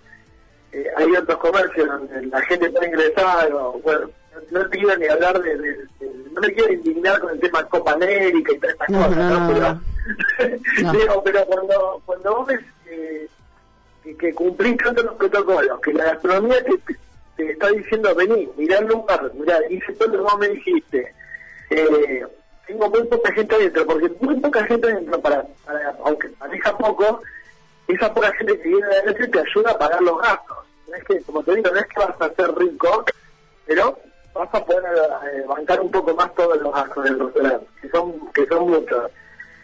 eh, 0.73 0.87
hay 0.95 1.15
otros 1.15 1.37
comercios 1.37 1.87
donde 1.87 2.25
la 2.27 2.41
gente 2.41 2.69
puede 2.69 2.87
ingresar, 2.87 3.51
o, 3.53 3.79
bueno, 3.83 4.09
no 4.51 4.69
te 4.69 4.77
quiero 4.77 4.97
ni 4.97 5.07
hablar 5.07 5.41
de, 5.41 5.77
no 6.31 6.41
me 6.41 6.53
quiero 6.53 6.73
indignar 6.73 7.19
con 7.19 7.31
el 7.31 7.39
tema 7.39 7.63
Copa 7.65 7.93
América 7.93 8.51
y 8.51 8.59
todas 8.59 8.73
estas 8.73 8.87
cosas, 8.87 9.17
¿no? 9.17 9.81
Pero, 10.37 11.21
pero 11.23 11.45
cuando, 11.45 12.01
cuando 12.05 12.35
vos 12.35 12.47
ves 12.47 12.59
que, 12.83 13.29
que, 14.15 14.33
cumplís 14.33 14.77
tanto 14.77 15.03
los 15.03 15.15
protocolos, 15.15 15.79
que 15.81 15.93
la 15.93 16.05
gastronomía 16.05 16.63
te, 16.63 16.95
te 17.37 17.51
está 17.51 17.69
diciendo, 17.69 18.13
vení, 18.15 18.49
mirá 18.57 18.79
el 18.79 18.87
lugar, 18.87 19.31
mirá, 19.35 19.57
hice 19.69 19.93
todo 19.93 20.09
lo 20.09 20.13
que 20.13 20.23
vos 20.23 20.39
me 20.39 20.49
dijiste, 20.49 21.13
eh, 21.69 22.25
tengo 22.67 22.89
muy 22.89 23.03
poca 23.03 23.31
gente 23.33 23.55
adentro, 23.55 23.85
porque 23.85 24.09
muy 24.19 24.39
poca 24.39 24.63
gente 24.65 24.87
adentro, 24.87 25.19
para, 25.21 25.45
aunque 26.03 26.29
parezca 26.29 26.77
poco, 26.77 27.21
esa 27.87 28.13
poca 28.13 28.31
gente 28.33 28.59
que 28.59 28.69
viene 28.69 28.85
adentro 28.85 29.29
te 29.29 29.39
ayuda 29.39 29.71
a 29.71 29.77
pagar 29.77 30.01
los 30.01 30.21
gastos. 30.21 30.57
No 30.87 30.95
es 30.95 31.03
que, 31.03 31.21
como 31.21 31.43
te 31.43 31.55
digo, 31.55 31.69
no 31.71 31.79
es 31.79 31.87
que 31.87 31.99
vas 31.99 32.21
a 32.21 32.33
ser 32.33 32.55
rico, 32.55 33.05
pero 33.65 33.99
vas 34.33 34.49
a 34.53 34.65
poder 34.65 34.83
eh, 35.31 35.43
bancar 35.47 35.81
un 35.81 35.91
poco 35.91 36.13
más 36.15 36.33
todos 36.35 36.61
los 36.61 36.73
gastos 36.73 37.03
del 37.03 37.19
restaurante, 37.19 37.67
que 37.81 37.89
son, 37.89 38.31
que 38.33 38.45
son 38.47 38.69
muchos. 38.69 39.11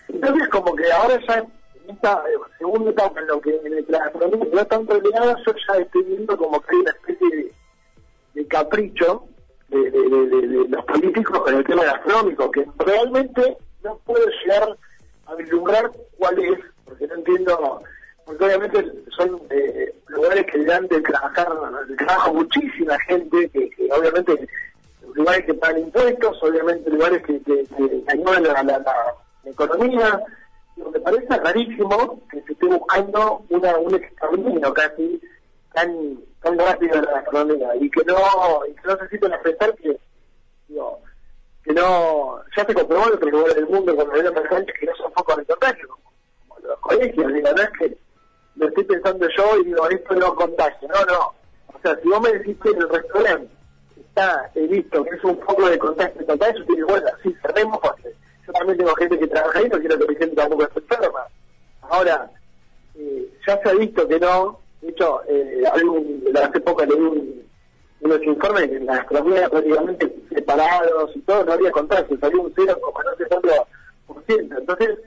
Entonces, 0.10 0.48
como 0.50 0.76
que 0.76 0.92
ahora 0.92 1.20
ya 1.28 1.46
esta 1.88 2.24
segunda 2.58 2.92
etapa 2.92 3.20
en 3.20 3.28
lo 3.28 3.42
que 3.42 3.56
en 3.64 3.86
la 3.88 4.00
gastronomía 4.00 4.48
no 4.54 4.62
están 4.62 4.86
terminada, 4.86 5.36
yo 5.46 5.54
ya 5.68 5.80
estoy 5.80 6.04
viendo 6.04 6.38
como 6.38 6.62
que 6.62 6.76
hay 6.76 6.82
una 6.82 6.92
especie 6.92 7.54
de 8.34 8.48
capricho 8.48 9.26
de, 9.70 10.66
los 10.70 10.86
políticos 10.86 11.40
con 11.40 11.56
el 11.56 11.64
tema 11.64 11.84
gastronómico, 11.84 12.52
que 12.52 12.66
realmente 12.78 13.58
no 13.84 13.98
puedo 14.06 14.26
llegar 14.44 14.78
a 15.28 15.36
vislumbrar 15.36 15.92
cuál 16.18 16.40
es, 16.40 16.60
porque 16.86 17.08
no 17.08 17.16
entiendo, 17.16 17.82
porque 18.26 18.46
obviamente 18.46 18.86
son 19.16 19.42
eh, 19.50 19.94
lugares 20.08 20.46
que 20.52 20.66
dan 20.66 20.88
de 20.88 21.02
trabajar, 21.02 21.50
de 21.88 21.96
trabajo 21.96 22.34
muchísima 22.34 22.98
gente, 23.00 23.50
que, 23.50 23.70
obviamente 23.92 24.48
lugares 25.16 25.46
que 25.46 25.54
pagan 25.56 25.80
impuestos, 25.80 26.38
obviamente 26.44 26.90
lugares 26.90 27.24
que, 27.24 27.42
que, 27.42 27.66
ayudan 28.08 28.46
a 28.46 28.64
la, 28.64 28.80
la, 28.80 29.16
economía, 29.46 30.22
lo 30.78 30.92
que 30.92 31.00
parece 31.00 31.38
rarísimo 31.38 32.22
que 32.30 32.42
se 32.44 32.54
esté 32.54 32.68
buscando 32.68 33.44
una, 33.50 33.78
un 33.78 33.96
exterminio 33.96 34.74
casi 34.74 35.20
tan 35.74 36.20
tan 36.42 36.58
rápido 36.58 37.02
y 37.80 37.90
que 37.90 38.04
no 38.06 38.66
y 38.66 38.74
que 38.74 38.88
no 38.88 38.96
necesitan 38.96 39.34
aceptar 39.34 39.76
que 39.76 39.98
digo, 40.68 41.02
que 41.64 41.74
no 41.74 42.40
ya 42.56 42.66
se 42.66 42.74
comprobó 42.74 43.08
en 43.08 43.14
otros 43.14 43.32
lugares 43.32 43.56
del 43.56 43.68
mundo 43.68 43.96
cuando 43.96 44.14
hay 44.14 44.26
emergentes 44.26 44.76
que 44.80 44.86
no 44.86 44.96
son 44.96 45.12
focos 45.14 45.38
de 45.38 45.46
contagio 45.46 45.88
como 46.48 46.68
los 46.68 46.80
colegios 46.80 47.34
digo 47.34 47.50
es 47.50 47.70
que 47.78 47.98
lo 48.56 48.68
estoy 48.68 48.84
pensando 48.86 49.28
yo 49.36 49.58
y 49.60 49.66
digo 49.66 49.90
esto 49.90 50.16
no 50.16 50.36
contagio 50.36 50.88
no 50.88 51.06
no. 51.06 51.34
O 51.68 51.80
sea 51.82 51.98
si 52.02 52.08
vos 52.08 52.22
me 52.22 52.34
decís 52.34 52.58
que 52.62 52.70
en 52.70 52.82
el 52.82 52.90
restaurante 52.90 53.50
está 53.98 54.52
visto 54.56 55.04
que 55.04 55.16
es 55.16 55.24
un 55.24 55.38
foco 55.40 55.70
de 55.70 55.78
contagio 55.78 56.26
total 56.26 56.56
eso 56.56 56.66
tiene 56.66 56.84
bueno 56.84 57.08
sí 57.22 57.36
cerremos 57.42 57.80
porque 57.80 58.16
yo 58.48 58.54
también 58.54 58.78
tengo 58.78 58.96
gente 58.96 59.20
que 59.20 59.28
trabaja 59.28 59.60
ahí 59.60 59.70
no 59.70 59.80
quiero 59.80 60.00
que 60.00 60.08
mi 60.08 60.16
gente 60.16 60.36
tampoco 60.36 60.64
esté 60.64 60.80
enferma. 60.80 61.26
Ahora 61.82 62.32
eh, 62.96 63.30
ya 63.46 63.62
se 63.62 63.70
ha 63.70 63.74
visto 63.74 64.08
que 64.08 64.20
no 64.20 64.60
de 64.82 64.90
hecho, 64.90 65.22
eh, 65.28 65.64
algún, 65.72 66.24
hace 66.42 66.60
poco 66.62 66.86
leí 66.86 67.00
un, 67.00 67.44
unos 68.02 68.24
informes 68.24 68.72
en 68.72 68.86
la 68.86 68.98
gastronomía 68.98 69.50
prácticamente 69.50 70.16
separados 70.30 71.12
y 71.16 71.20
todo, 71.22 71.44
no 71.44 71.54
había 71.54 71.72
contagio, 71.72 72.18
salió 72.20 72.42
un 72.42 72.54
0,no 72.54 73.18
sé 73.18 73.26
cuánto 73.26 73.68
por 74.08 74.24
ciento. 74.26 74.58
Entonces, 74.58 74.98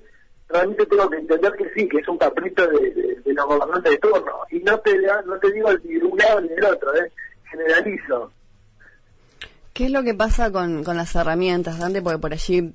realmente 0.49 0.87
tengo 0.87 1.09
que 1.09 1.17
entender 1.17 1.53
que 1.53 1.71
sí, 1.75 1.89
que 1.89 1.99
es 1.99 2.09
un 2.09 2.19
capricho 2.19 2.67
de, 2.69 2.91
de, 2.91 3.21
de 3.25 3.33
los 3.33 3.47
gobernantes 3.47 3.93
de 3.93 3.99
turno. 3.99 4.33
Y 4.51 4.59
no 4.61 4.79
te, 4.81 4.99
no 5.27 5.39
te 5.39 5.53
digo 5.53 5.71
ni 5.85 5.95
de 5.95 6.05
un 6.05 6.19
lado 6.19 6.41
ni 6.41 6.49
del 6.49 6.65
otro, 6.65 6.95
¿eh? 6.95 7.11
generalizo. 7.51 8.31
¿Qué 9.73 9.87
es 9.87 9.91
lo 9.91 10.03
que 10.03 10.15
pasa 10.15 10.53
con, 10.53 10.85
con 10.85 10.97
las 10.97 11.15
herramientas, 11.15 11.79
Dante? 11.79 12.03
Porque 12.03 12.19
por 12.19 12.33
allí 12.33 12.73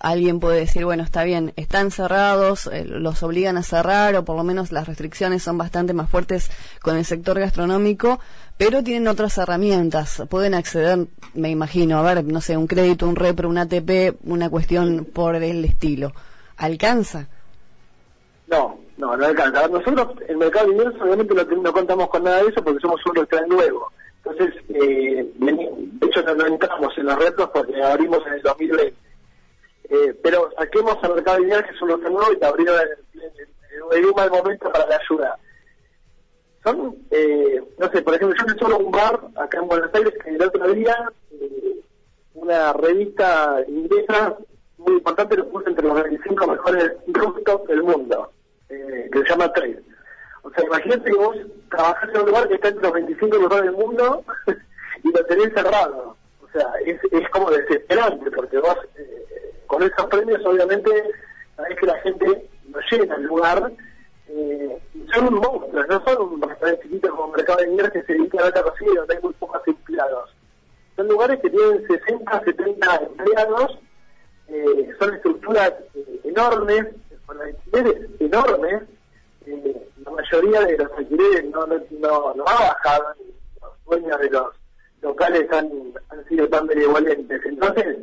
alguien 0.00 0.40
puede 0.40 0.60
decir, 0.60 0.84
bueno, 0.84 1.02
está 1.02 1.24
bien, 1.24 1.52
están 1.56 1.90
cerrados, 1.90 2.66
eh, 2.66 2.84
los 2.84 3.22
obligan 3.22 3.56
a 3.56 3.62
cerrar 3.62 4.14
o 4.16 4.24
por 4.24 4.36
lo 4.36 4.44
menos 4.44 4.72
las 4.72 4.86
restricciones 4.86 5.42
son 5.42 5.58
bastante 5.58 5.94
más 5.94 6.10
fuertes 6.10 6.50
con 6.82 6.96
el 6.96 7.04
sector 7.04 7.38
gastronómico, 7.38 8.20
pero 8.58 8.82
tienen 8.82 9.08
otras 9.08 9.38
herramientas, 9.38 10.22
pueden 10.28 10.54
acceder, 10.54 11.06
me 11.34 11.50
imagino, 11.50 11.98
a 11.98 12.02
ver, 12.02 12.24
no 12.24 12.40
sé, 12.40 12.56
un 12.56 12.66
crédito, 12.66 13.08
un 13.08 13.16
repro, 13.16 13.48
un 13.48 13.58
ATP, 13.58 14.16
una 14.24 14.50
cuestión 14.50 15.06
por 15.12 15.36
el 15.36 15.64
estilo. 15.64 16.12
¿Alcanza? 16.56 17.26
No, 18.46 18.78
no, 18.96 19.16
no 19.16 19.26
alcanza. 19.26 19.66
Nosotros, 19.68 20.08
el 20.28 20.36
mercado 20.36 20.66
de 20.66 20.74
ingresos, 20.74 21.00
obviamente 21.00 21.34
no, 21.56 21.72
contamos 21.72 22.08
con 22.08 22.22
nada 22.22 22.42
de 22.42 22.50
eso 22.50 22.62
porque 22.62 22.80
somos 22.80 23.00
un 23.06 23.14
restaurante 23.16 23.54
nuevo. 23.54 23.90
Entonces, 24.24 24.54
eh, 24.68 25.32
de 25.36 26.06
hecho, 26.06 26.22
no, 26.22 26.34
no 26.34 26.46
entramos 26.46 26.96
en 26.96 27.06
los 27.06 27.18
retos 27.18 27.50
porque 27.52 27.82
abrimos 27.82 28.24
en 28.26 28.34
el 28.34 28.42
2020 28.42 29.04
eh, 29.90 30.18
pero 30.22 30.50
saquemos 30.58 30.96
al 31.02 31.14
mercado 31.14 31.38
lineal 31.38 31.64
que 31.64 31.86
los 31.86 32.00
nuevos 32.00 32.32
y 32.32 32.36
te 32.36 32.46
abrieron 32.46 32.80
en, 33.92 34.04
un 34.04 34.14
mal 34.16 34.30
momento 34.30 34.70
para 34.72 34.86
la 34.86 34.96
ayuda. 34.96 35.38
Son, 36.62 36.96
eh, 37.10 37.62
no 37.78 37.90
sé, 37.90 38.02
por 38.02 38.14
ejemplo, 38.14 38.36
yo 38.36 38.54
solo 38.58 38.78
un 38.78 38.90
bar 38.90 39.20
acá 39.36 39.58
en 39.58 39.68
Buenos 39.68 39.90
Aires 39.92 40.14
que 40.22 40.30
el 40.30 40.42
otro 40.42 40.72
día 40.72 40.96
eh, 41.32 41.80
una 42.34 42.72
revista 42.72 43.62
inglesa 43.68 44.36
muy 44.78 44.94
importante 44.94 45.36
lo 45.36 45.48
puso 45.48 45.68
entre 45.68 45.86
los 45.86 46.02
25 46.02 46.46
mejores 46.46 46.92
rooftops 47.08 47.68
del 47.68 47.82
mundo, 47.82 48.32
eh, 48.68 49.08
que 49.12 49.18
se 49.20 49.28
llama 49.28 49.52
Trade. 49.52 49.82
O 50.42 50.50
sea, 50.50 50.64
imagínate 50.64 51.10
que 51.10 51.16
vos 51.16 51.36
trabajás 51.70 52.10
en 52.10 52.20
un 52.20 52.26
lugar 52.26 52.48
que 52.48 52.54
está 52.54 52.68
entre 52.68 52.82
los 52.82 52.92
25 52.92 53.38
mejores 53.38 53.64
del 53.64 53.72
mundo 53.72 54.24
y 55.04 55.12
lo 55.12 55.24
tenés 55.26 55.52
cerrado. 55.54 56.16
O 56.42 56.48
sea, 56.52 56.66
es, 56.84 56.98
es 57.12 57.28
como 57.30 57.50
desesperante 57.50 58.30
porque 58.30 58.58
vos 58.58 58.76
con 59.74 59.82
esos 59.82 60.06
premios 60.06 60.46
obviamente 60.46 60.90
sabés 61.56 61.78
que 61.78 61.86
la 61.86 61.98
gente 62.00 62.48
no 62.68 62.78
llena 62.90 63.14
al 63.16 63.22
lugar 63.24 63.72
eh, 64.28 64.78
son 65.12 65.34
un 65.34 65.34
monstruo, 65.34 65.84
no 65.88 66.04
son 66.04 66.22
un 66.22 66.80
chiquito 66.80 67.10
como 67.10 67.32
Mercado 67.32 67.58
de 67.58 67.66
Mierda 67.68 67.90
que 67.90 68.02
se 68.04 68.12
dedica 68.12 68.38
a 68.46 68.50
la 68.50 68.62
cocina 68.62 68.92
donde 68.96 69.16
hay 69.16 69.22
muy 69.22 69.32
pocos 69.34 69.60
empleados. 69.66 70.30
Son 70.96 71.08
lugares 71.08 71.40
que 71.40 71.50
tienen 71.50 71.86
60, 71.86 72.44
70 72.44 72.96
empleados, 72.96 73.78
eh, 74.48 74.90
son 74.98 75.14
estructuras 75.14 75.72
eh, 75.94 76.20
enormes, 76.24 76.86
con 77.26 77.40
alquileres 77.42 78.08
enormes, 78.20 78.82
eh, 79.46 79.88
la 80.04 80.10
mayoría 80.12 80.60
de 80.60 80.78
los 80.78 80.92
alquileres 80.92 81.44
no, 81.50 81.66
no, 81.66 81.74
no, 81.98 82.34
no 82.34 82.44
ha 82.46 82.68
bajado, 82.68 83.04
los 83.60 83.84
dueños 83.86 84.20
de 84.20 84.30
los 84.30 84.54
locales 85.02 85.52
han, 85.52 85.68
han 86.10 86.24
sido 86.28 86.48
tan 86.48 86.66
benevolentes. 86.66 87.40
Entonces, 87.44 87.98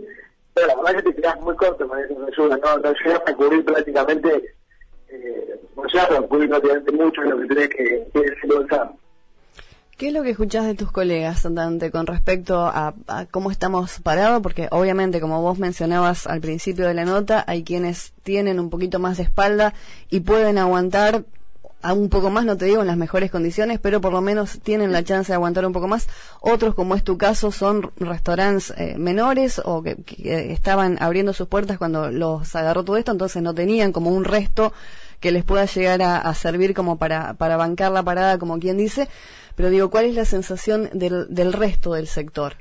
pero 0.61 0.75
la 0.75 0.83
verdad 0.83 1.03
que 1.03 1.11
te 1.11 1.21
quedas 1.21 1.41
muy 1.41 1.55
corto 1.55 1.87
con 1.87 1.99
esa 1.99 2.13
ayuda, 2.13 2.57
no, 2.57 2.77
no 2.77 2.93
llegas 2.93 3.21
a 3.25 3.33
cubrir 3.33 3.65
prácticamente, 3.65 4.55
eh, 5.09 5.59
no 5.75 5.83
llegas 5.85 6.11
a 6.11 6.21
cubrir 6.21 6.49
prácticamente 6.49 6.91
mucho 6.91 7.21
de 7.21 7.29
lo 7.29 7.39
que 7.39 7.47
tenés 7.47 7.69
que, 7.69 8.07
que 8.13 8.19
desembolsar. 8.19 8.91
¿Qué 9.97 10.07
es 10.07 10.13
lo 10.13 10.23
que 10.23 10.31
escuchás 10.31 10.65
de 10.65 10.73
tus 10.73 10.91
colegas, 10.91 11.45
Dante, 11.53 11.91
con 11.91 12.07
respecto 12.07 12.59
a, 12.59 12.95
a, 13.07 13.25
cómo 13.27 13.51
estamos 13.51 13.99
parados? 13.99 14.41
Porque 14.41 14.67
obviamente, 14.71 15.21
como 15.21 15.41
vos 15.41 15.59
mencionabas 15.59 16.25
al 16.25 16.41
principio 16.41 16.87
de 16.87 16.95
la 16.95 17.05
nota, 17.05 17.43
hay 17.45 17.63
quienes 17.63 18.13
tienen 18.23 18.59
un 18.59 18.71
poquito 18.71 18.97
más 18.97 19.17
de 19.17 19.23
espalda 19.23 19.75
y 20.09 20.21
pueden 20.21 20.57
aguantar 20.57 21.23
a 21.81 21.93
un 21.93 22.09
poco 22.09 22.29
más, 22.29 22.45
no 22.45 22.57
te 22.57 22.65
digo 22.65 22.81
en 22.81 22.87
las 22.87 22.97
mejores 22.97 23.31
condiciones, 23.31 23.79
pero 23.79 24.01
por 24.01 24.11
lo 24.11 24.21
menos 24.21 24.59
tienen 24.61 24.91
la 24.91 25.03
chance 25.03 25.31
de 25.31 25.35
aguantar 25.35 25.65
un 25.65 25.73
poco 25.73 25.87
más. 25.87 26.07
Otros, 26.39 26.75
como 26.75 26.95
es 26.95 27.03
tu 27.03 27.17
caso, 27.17 27.51
son 27.51 27.91
restaurantes 27.97 28.73
eh, 28.77 28.95
menores 28.97 29.61
o 29.63 29.83
que, 29.83 29.95
que, 30.03 30.51
estaban 30.51 30.97
abriendo 31.01 31.33
sus 31.33 31.47
puertas 31.47 31.77
cuando 31.77 32.11
los 32.11 32.55
agarró 32.55 32.83
todo 32.83 32.97
esto, 32.97 33.11
entonces 33.11 33.41
no 33.41 33.53
tenían 33.53 33.91
como 33.91 34.11
un 34.11 34.23
resto 34.23 34.73
que 35.19 35.31
les 35.31 35.43
pueda 35.43 35.65
llegar 35.65 36.01
a, 36.01 36.17
a 36.17 36.33
servir 36.33 36.73
como 36.73 36.97
para, 36.97 37.35
para 37.35 37.57
bancar 37.57 37.91
la 37.91 38.03
parada, 38.03 38.37
como 38.37 38.59
quien 38.59 38.77
dice. 38.77 39.07
Pero 39.55 39.69
digo, 39.69 39.89
¿cuál 39.89 40.05
es 40.05 40.15
la 40.15 40.25
sensación 40.25 40.89
del, 40.93 41.27
del 41.33 41.53
resto 41.53 41.93
del 41.93 42.07
sector? 42.07 42.53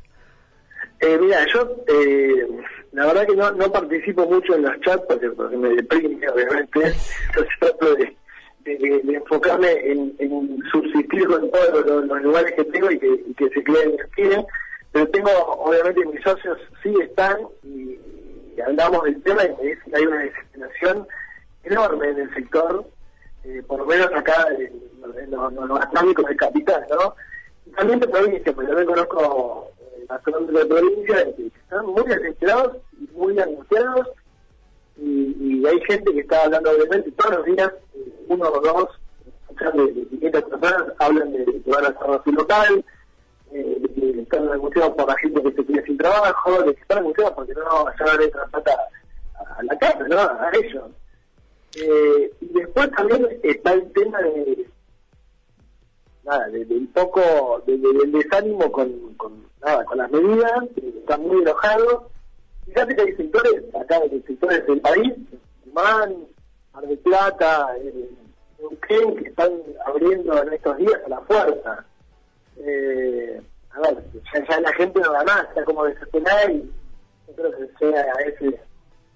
Eh, 1.01 1.19
mira, 1.19 1.47
yo 1.53 1.77
eh, 1.87 2.47
la 2.93 3.07
verdad 3.07 3.27
que 3.27 3.37
no, 3.37 3.51
no 3.53 3.73
participo 3.73 4.27
mucho 4.27 4.55
en 4.55 4.63
los 4.63 4.79
chats 4.81 5.05
porque, 5.09 5.31
porque 5.31 5.57
me 5.57 5.71
deprime, 5.71 6.29
obviamente. 6.29 6.95
Entonces 7.29 7.55
trato 7.59 7.95
de 7.95 8.17
de, 8.65 8.77
de, 8.77 9.01
de, 9.01 9.15
enfocarme 9.15 9.71
en, 9.91 10.63
subsistir 10.71 11.27
con 11.27 11.51
todos 11.51 11.87
los, 12.07 12.23
lugares 12.23 12.53
que 12.55 12.65
tengo 12.65 12.91
y 12.91 12.99
que, 12.99 13.07
y 13.07 13.35
se 13.35 13.65
queden. 13.65 14.47
Pero 14.93 15.09
tengo, 15.09 15.31
obviamente, 15.31 16.05
mis 16.07 16.23
socios 16.23 16.59
sí 16.83 16.95
están 17.01 17.39
y, 17.63 17.99
hablamos 18.61 19.05
del 19.05 19.23
tema 19.23 19.45
y 19.45 19.49
me 19.49 19.71
dicen 19.71 19.91
que 19.91 19.97
hay 19.97 20.07
una 20.07 20.19
desesperación 20.19 21.09
enorme 21.65 22.09
en 22.09 22.19
el 22.19 22.35
sector, 22.35 22.85
eh, 23.45 23.63
por 23.67 23.81
lo 23.81 23.87
menos 23.87 24.09
acá 24.15 24.47
en, 24.59 25.31
los, 25.31 25.69
gastronómicos 25.79 26.27
del 26.27 26.37
capital, 26.37 26.87
¿no? 26.91 27.15
También 27.77 28.01
de 28.01 28.09
provincia, 28.09 28.53
porque 28.53 28.69
también 28.69 28.89
conozco 28.89 29.71
eh, 29.81 30.05
gastronómicos 30.09 30.61
de 30.61 30.67
provincia 30.67 31.37
que 31.37 31.47
están 31.47 31.87
muy 31.87 32.05
desesperados 32.05 32.77
y 33.01 33.17
muy 33.17 33.39
angustiados 33.39 34.09
y, 34.97 35.37
y, 35.41 35.67
hay 35.67 35.81
gente 35.87 36.13
que 36.13 36.21
está 36.21 36.45
hablando 36.45 36.71
obviamente 36.71 37.11
todos 37.13 37.37
los 37.37 37.45
días, 37.47 37.73
eh, 37.95 38.13
uno 38.31 38.49
o 38.49 38.61
dos, 38.61 38.89
de, 39.75 39.93
de 39.93 40.05
distintas 40.07 40.43
personas 40.45 40.85
hablan 40.99 41.33
de, 41.33 41.45
que 41.45 41.71
van 41.71 41.85
a 41.85 41.89
hacer 41.89 42.21
su 42.25 42.33
local, 42.33 42.85
eh, 43.53 43.77
de 43.81 43.89
que 43.95 44.21
están 44.23 44.49
angustiados 44.51 44.95
por 44.95 45.09
la 45.09 45.17
gente 45.19 45.43
que 45.43 45.53
se 45.53 45.67
queda 45.67 45.83
sin 45.85 45.99
trabajo, 45.99 46.63
de 46.63 46.75
que 46.75 46.81
están 46.81 46.99
angustiados 46.99 47.35
porque 47.35 47.55
no 47.55 47.85
van 47.85 47.95
a 47.95 47.97
llevar 47.97 48.31
la 48.35 48.47
plata 48.47 48.77
a, 49.35 49.63
la 49.63 49.79
casa, 49.79 50.07
¿no? 50.09 50.19
A 50.19 50.51
ellos. 50.55 50.85
Eh, 51.77 52.33
y 52.41 52.47
después 52.47 52.91
también 52.93 53.27
está 53.43 53.73
el 53.73 53.93
tema 53.93 54.19
de 54.23 54.67
nada, 56.25 56.49
del 56.49 56.69
de, 56.69 56.75
de 56.75 56.87
poco, 56.95 57.63
de, 57.67 57.77
del 57.79 58.13
desánimo 58.13 58.71
con, 58.71 59.15
con, 59.17 59.45
nada, 59.65 59.85
con 59.85 59.99
las 59.99 60.11
medidas, 60.11 60.65
están 60.77 61.23
muy 61.23 61.43
enojados 61.43 62.03
fíjate 62.67 62.95
que 62.95 63.03
hay 63.03 63.17
sectores, 63.17 63.75
acá 63.75 64.01
hay 64.03 64.23
sectores 64.27 64.67
del 64.67 64.81
país, 64.81 65.13
Man, 65.73 66.15
Mar 66.73 66.87
del 66.87 66.99
Plata, 66.99 67.77
eh, 67.83 68.11
Que 68.87 69.29
están 69.29 69.53
abriendo 69.87 70.43
en 70.43 70.53
estos 70.53 70.77
días 70.77 71.01
a 71.07 71.09
la 71.09 71.21
fuerza. 71.21 71.85
Eh, 72.57 73.41
a 73.71 73.81
ver, 73.81 74.05
ya, 74.49 74.61
la 74.61 74.73
gente 74.75 75.01
no 75.01 75.13
da 75.13 75.25
más, 75.25 75.45
está 75.45 75.65
como 75.65 75.85
desesperada 75.85 76.51
y 76.51 76.71
yo 77.29 77.35
creo 77.35 77.51
que 77.53 77.69
sea 77.79 78.01
a 78.03 78.23
ese, 78.23 78.61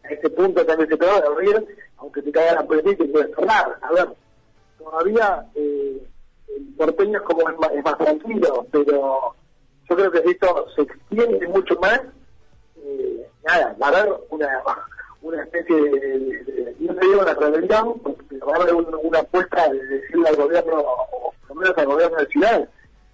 a 0.05 0.09
ese 0.09 0.31
punto 0.31 0.65
también 0.65 0.89
se 0.89 0.97
puede 0.97 1.11
abrir, 1.11 1.77
aunque 1.99 2.23
te 2.23 2.33
caiga 2.33 2.55
la 2.55 2.67
policía 2.67 2.93
y 2.93 2.97
te 2.97 3.05
puede 3.07 3.35
cerrar. 3.35 3.79
A 3.83 3.93
ver, 3.93 4.09
todavía 4.79 5.45
eh, 5.55 6.07
el 6.57 6.75
porteño 6.77 7.19
es 7.19 7.25
como 7.25 7.51
es 7.51 7.85
más, 7.85 7.99
tranquilo, 7.99 8.67
pero 8.71 9.35
yo 9.89 9.97
creo 9.97 10.11
que 10.11 10.31
esto 10.31 10.67
se 10.75 10.83
extiende 10.83 11.49
mucho 11.49 11.75
más. 11.81 12.01
Eh, 12.77 13.29
nada, 13.45 13.77
va 13.83 13.89
a 13.89 13.91
haber 13.91 14.15
una, 14.31 14.63
una 15.25 15.43
especie 15.43 15.75
de, 15.75 16.77
no 16.81 16.95
se 16.95 17.01
digo 17.01 17.23
una 17.23 17.35
rebelión, 17.35 17.99
porque 18.01 18.39
va 18.39 18.53
a 18.53 18.63
haber 18.63 18.75
una, 18.75 19.19
apuesta 19.19 19.69
de 19.73 19.87
decirle 19.87 20.29
al 20.29 20.37
gobierno, 20.37 20.81
o 20.81 21.35
por 21.41 21.49
lo 21.49 21.55
menos 21.63 21.79
al 21.79 21.87
gobierno 21.87 22.19
nacional, 22.19 22.69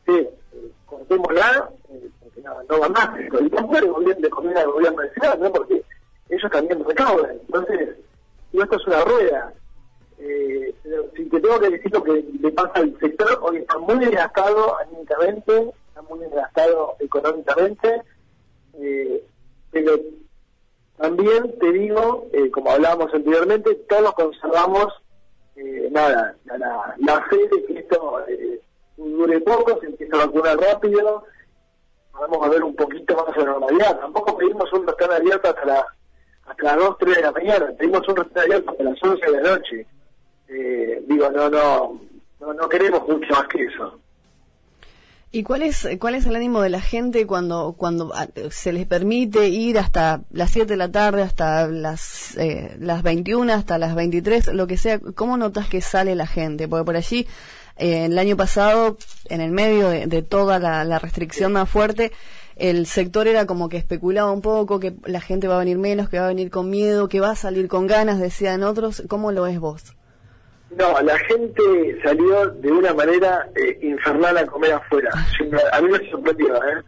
que 0.05 0.19
eh, 0.19 0.73
cortémosla, 0.87 1.71
eh, 1.91 2.11
porque 2.21 2.41
no, 2.43 2.63
no 2.69 2.81
va 2.81 2.89
más, 2.89 3.11
pero 3.31 3.49
tampoco 3.51 4.01
de 4.01 4.31
comer 4.31 4.59
al 4.59 4.73
gobierno 4.73 5.03
nacional, 5.03 5.41
¿no? 5.41 5.53
porque 5.53 5.85
ellos 6.29 6.51
también 6.51 6.85
recaudan. 6.85 7.39
Entonces, 7.47 7.97
esto 8.53 8.77
es 8.77 8.87
una 8.87 9.05
rueda. 9.05 9.53
Eh, 10.19 10.75
si 11.17 11.25
te 11.27 11.41
tengo 11.41 11.61
que 11.61 11.71
decir 11.71 11.93
lo 11.93 12.03
que 12.03 12.25
le 12.41 12.51
pasa 12.53 12.73
al 12.75 12.99
sector, 12.99 13.39
hoy 13.43 13.59
está 13.59 13.79
muy 13.79 13.99
desgastado 13.99 14.79
anímicamente, 14.79 15.71
está 15.89 16.03
muy 16.03 16.19
desgastado 16.21 16.97
económicamente, 16.99 18.03
eh, 18.75 19.25
pero 19.71 19.99
también 21.01 21.59
te 21.59 21.73
digo, 21.73 22.29
eh, 22.33 22.51
como 22.51 22.71
hablábamos 22.71 23.13
anteriormente, 23.15 23.75
todos 23.89 24.13
conservamos 24.13 24.89
eh, 25.57 25.89
nada, 25.91 26.37
la, 26.45 27.27
fe 27.31 27.39
de 27.39 27.65
que 27.65 27.79
esto 27.79 28.21
eh, 28.29 28.61
dure 28.99 29.41
poco, 29.41 29.81
se 29.81 29.87
empieza 29.87 30.17
a 30.17 30.27
vacunar 30.27 30.59
rápido, 30.59 31.25
vamos 32.13 32.47
a 32.47 32.51
ver 32.51 32.63
un 32.63 32.77
poquito 32.77 33.17
más 33.17 33.35
de 33.35 33.45
normalidad. 33.45 33.99
Tampoco 33.99 34.37
pedimos 34.37 34.71
un 34.75 34.87
restaurante 34.87 35.23
abierto 35.23 35.49
hasta, 35.49 35.65
la, 35.65 35.87
hasta 36.45 36.65
las 36.65 36.77
2, 36.77 36.99
3 36.99 37.17
de 37.17 37.23
la 37.23 37.33
mañana, 37.33 37.73
pedimos 37.79 38.07
un 38.07 38.17
restaurante 38.17 38.41
abierto 38.41 38.71
hasta 38.71 38.85
las 38.85 39.03
11 39.03 39.27
de 39.27 39.33
la 39.33 39.51
noche. 39.51 39.87
digo, 41.07 41.31
no, 41.31 41.49
no, 41.49 42.01
no, 42.41 42.53
no 42.53 42.69
queremos 42.69 43.09
mucho 43.09 43.33
más 43.33 43.49
que 43.49 43.65
eso. 43.65 43.99
¿Y 45.33 45.45
cuál 45.45 45.63
es, 45.63 45.87
cuál 46.01 46.17
es 46.17 46.27
el 46.27 46.35
ánimo 46.35 46.61
de 46.61 46.71
la 46.71 46.81
gente 46.81 47.25
cuando, 47.25 47.77
cuando 47.79 48.13
ah, 48.17 48.27
se 48.51 48.73
les 48.73 48.85
permite 48.87 49.49
ir 49.49 49.79
hasta 49.79 50.23
las 50.33 50.51
7 50.51 50.67
de 50.67 50.77
la 50.77 50.91
tarde, 50.91 51.23
hasta 51.23 51.69
las, 51.69 52.37
eh, 52.37 52.77
las 52.81 53.05
21, 53.05 53.53
hasta 53.53 53.79
las 53.79 53.95
23, 53.95 54.49
lo 54.49 54.67
que 54.67 54.77
sea? 54.77 54.99
¿Cómo 54.99 55.37
notas 55.37 55.69
que 55.69 55.83
sale 55.83 56.17
la 56.17 56.27
gente? 56.27 56.67
Porque 56.67 56.85
por 56.85 56.97
allí, 56.97 57.29
eh, 57.77 58.07
el 58.07 58.19
año 58.19 58.37
pasado, 58.37 58.99
en 59.27 59.41
el 59.41 59.53
medio 59.53 59.91
de, 59.91 60.23
toda 60.23 60.59
la, 60.59 60.83
la, 60.83 60.99
restricción 60.99 61.53
más 61.53 61.71
fuerte, 61.71 62.11
el 62.57 62.87
sector 62.87 63.29
era 63.29 63.47
como 63.47 63.69
que 63.69 63.77
especulaba 63.77 64.33
un 64.33 64.43
poco, 64.43 64.81
que 64.81 64.95
la 65.05 65.21
gente 65.21 65.47
va 65.47 65.55
a 65.57 65.61
venir 65.61 65.79
menos, 65.79 66.09
que 66.09 66.19
va 66.19 66.25
a 66.25 66.29
venir 66.29 66.51
con 66.51 66.69
miedo, 66.71 67.09
que 67.09 67.21
va 67.21 67.31
a 67.31 67.37
salir 67.37 67.69
con 67.69 67.87
ganas, 67.87 68.19
decían 68.19 68.65
otros. 68.65 69.05
¿Cómo 69.09 69.31
lo 69.31 69.43
ves 69.43 69.61
vos? 69.61 69.95
No, 70.71 71.01
la 71.03 71.19
gente 71.19 72.01
salió 72.03 72.47
de 72.47 72.71
una 72.71 72.95
manera 72.95 73.49
eh, 73.57 73.79
infernal 73.83 74.39
a 74.39 74.47
comer 74.47 74.73
afuera. 74.73 75.11
A 75.73 75.81
mí 75.81 75.89
me 75.91 76.11
sorprendió, 76.11 76.55
¿eh? 76.57 76.83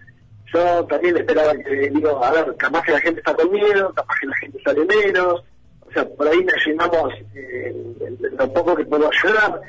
Yo 0.55 0.85
también 0.85 1.17
esperaba 1.17 1.53
que, 1.55 1.91
digo, 1.91 2.23
a 2.23 2.31
ver, 2.31 2.55
capaz 2.57 2.83
que 2.83 2.93
la 2.93 3.01
gente 3.01 3.21
está 3.21 3.35
con 3.35 3.51
miedo, 3.51 3.93
capaz 3.95 4.15
que 4.21 4.27
la 4.27 4.37
gente 4.37 4.63
sale 4.63 4.85
menos, 4.85 5.43
o 5.81 5.93
sea, 5.93 6.09
por 6.11 6.29
ahí 6.29 6.45
nos 6.45 6.67
llenamos 6.67 7.13
eh, 7.35 7.75
lo 8.39 8.53
poco 8.53 8.77
que 8.77 8.85
podemos 8.85 9.11
ayudar, 9.25 9.61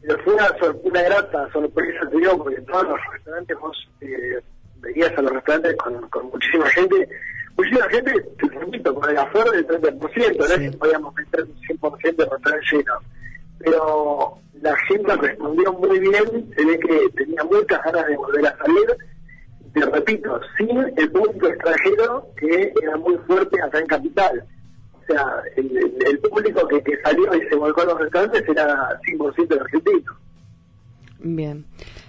pero 0.00 0.18
fue 0.22 0.34
una, 0.34 0.48
una 0.84 1.02
grata 1.02 1.52
sorpresa, 1.52 2.08
te 2.08 2.16
digo, 2.16 2.38
porque 2.38 2.60
todos 2.62 2.88
los 2.88 2.98
restaurantes, 3.12 3.58
vos 3.58 3.88
eh, 4.00 4.40
venías 4.76 5.12
a 5.18 5.22
los 5.22 5.32
restaurantes 5.32 5.76
con, 5.76 6.08
con 6.08 6.26
muchísima 6.30 6.66
gente, 6.70 7.08
muchísima 7.56 7.88
gente, 7.88 8.12
te 8.38 8.46
permito, 8.46 8.94
con 8.94 9.10
el 9.10 9.18
afuera 9.18 9.50
del 9.50 9.66
30%, 9.66 10.38
no 10.38 10.44
es 10.44 10.70
que 10.70 10.78
podíamos 10.78 11.14
meter 11.16 11.42
un 11.42 11.60
100% 11.78 12.16
de 12.16 12.24
restaurantes 12.24 12.72
llenos 12.72 13.02
pero 13.58 14.38
la 14.60 14.76
gente 14.88 15.16
respondió 15.16 15.72
muy 15.74 15.98
bien, 15.98 16.50
se 16.56 16.64
ve 16.64 16.78
que 16.78 17.08
tenía 17.16 17.44
muchas 17.44 17.82
ganas 17.84 18.06
de 18.06 18.16
volver 18.16 18.46
a 18.46 18.56
salir, 18.58 18.96
te 19.72 19.80
repito, 19.84 20.40
sin 20.56 20.78
el 20.96 21.10
público 21.10 21.46
extranjero 21.46 22.26
que 22.36 22.72
era 22.82 22.96
muy 22.96 23.16
fuerte 23.26 23.60
acá 23.62 23.78
en 23.78 23.86
Capital. 23.86 24.44
O 24.94 25.12
sea, 25.12 25.42
el, 25.56 26.18
público 26.20 26.66
que, 26.68 26.82
que, 26.82 27.00
salió 27.02 27.34
y 27.34 27.48
se 27.48 27.56
volcó 27.56 27.82
a 27.82 27.86
los 27.86 27.98
restaurantes 27.98 28.48
era 28.48 29.00
100% 29.00 29.60
argentino. 29.60 30.16
Bien. 31.20 31.64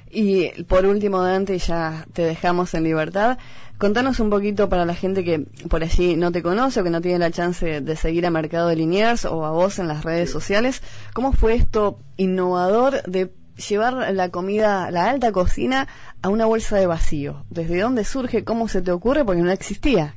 Y 0.10 0.64
por 0.64 0.86
último, 0.86 1.22
Dante, 1.22 1.58
ya 1.60 2.06
te 2.14 2.24
dejamos 2.24 2.74
en 2.74 2.84
libertad. 2.84 3.38
Contanos 3.80 4.20
un 4.20 4.30
poquito 4.30 4.68
para 4.68 4.84
la 4.84 4.94
gente 4.94 5.24
que 5.24 5.46
por 5.70 5.84
allí 5.84 6.18
no 6.18 6.34
te 6.34 6.44
conoce 6.44 6.82
o 6.82 6.84
que 6.84 6.90
no 6.90 7.00
tiene 7.00 7.18
la 7.18 7.32
chance 7.32 7.80
de 7.80 7.96
seguir 7.96 8.26
a 8.26 8.30
Mercado 8.30 8.68
de 8.68 8.76
Liniers 8.76 9.24
o 9.24 9.46
a 9.46 9.52
vos 9.52 9.80
en 9.80 9.88
las 9.88 10.04
redes 10.04 10.30
sociales, 10.30 10.84
¿cómo 11.14 11.32
fue 11.32 11.56
esto 11.56 11.98
innovador 12.18 13.02
de 13.04 13.32
llevar 13.70 14.14
la 14.14 14.32
comida, 14.32 14.92
la 14.92 15.10
alta 15.10 15.32
cocina, 15.32 15.88
a 16.22 16.28
una 16.28 16.46
bolsa 16.46 16.76
de 16.76 16.88
vacío? 16.88 17.46
¿Desde 17.50 17.80
dónde 17.80 18.04
surge? 18.04 18.44
¿Cómo 18.44 18.68
se 18.68 18.82
te 18.82 18.92
ocurre? 18.92 19.24
Porque 19.24 19.44
no 19.44 19.52
existía. 19.52 20.14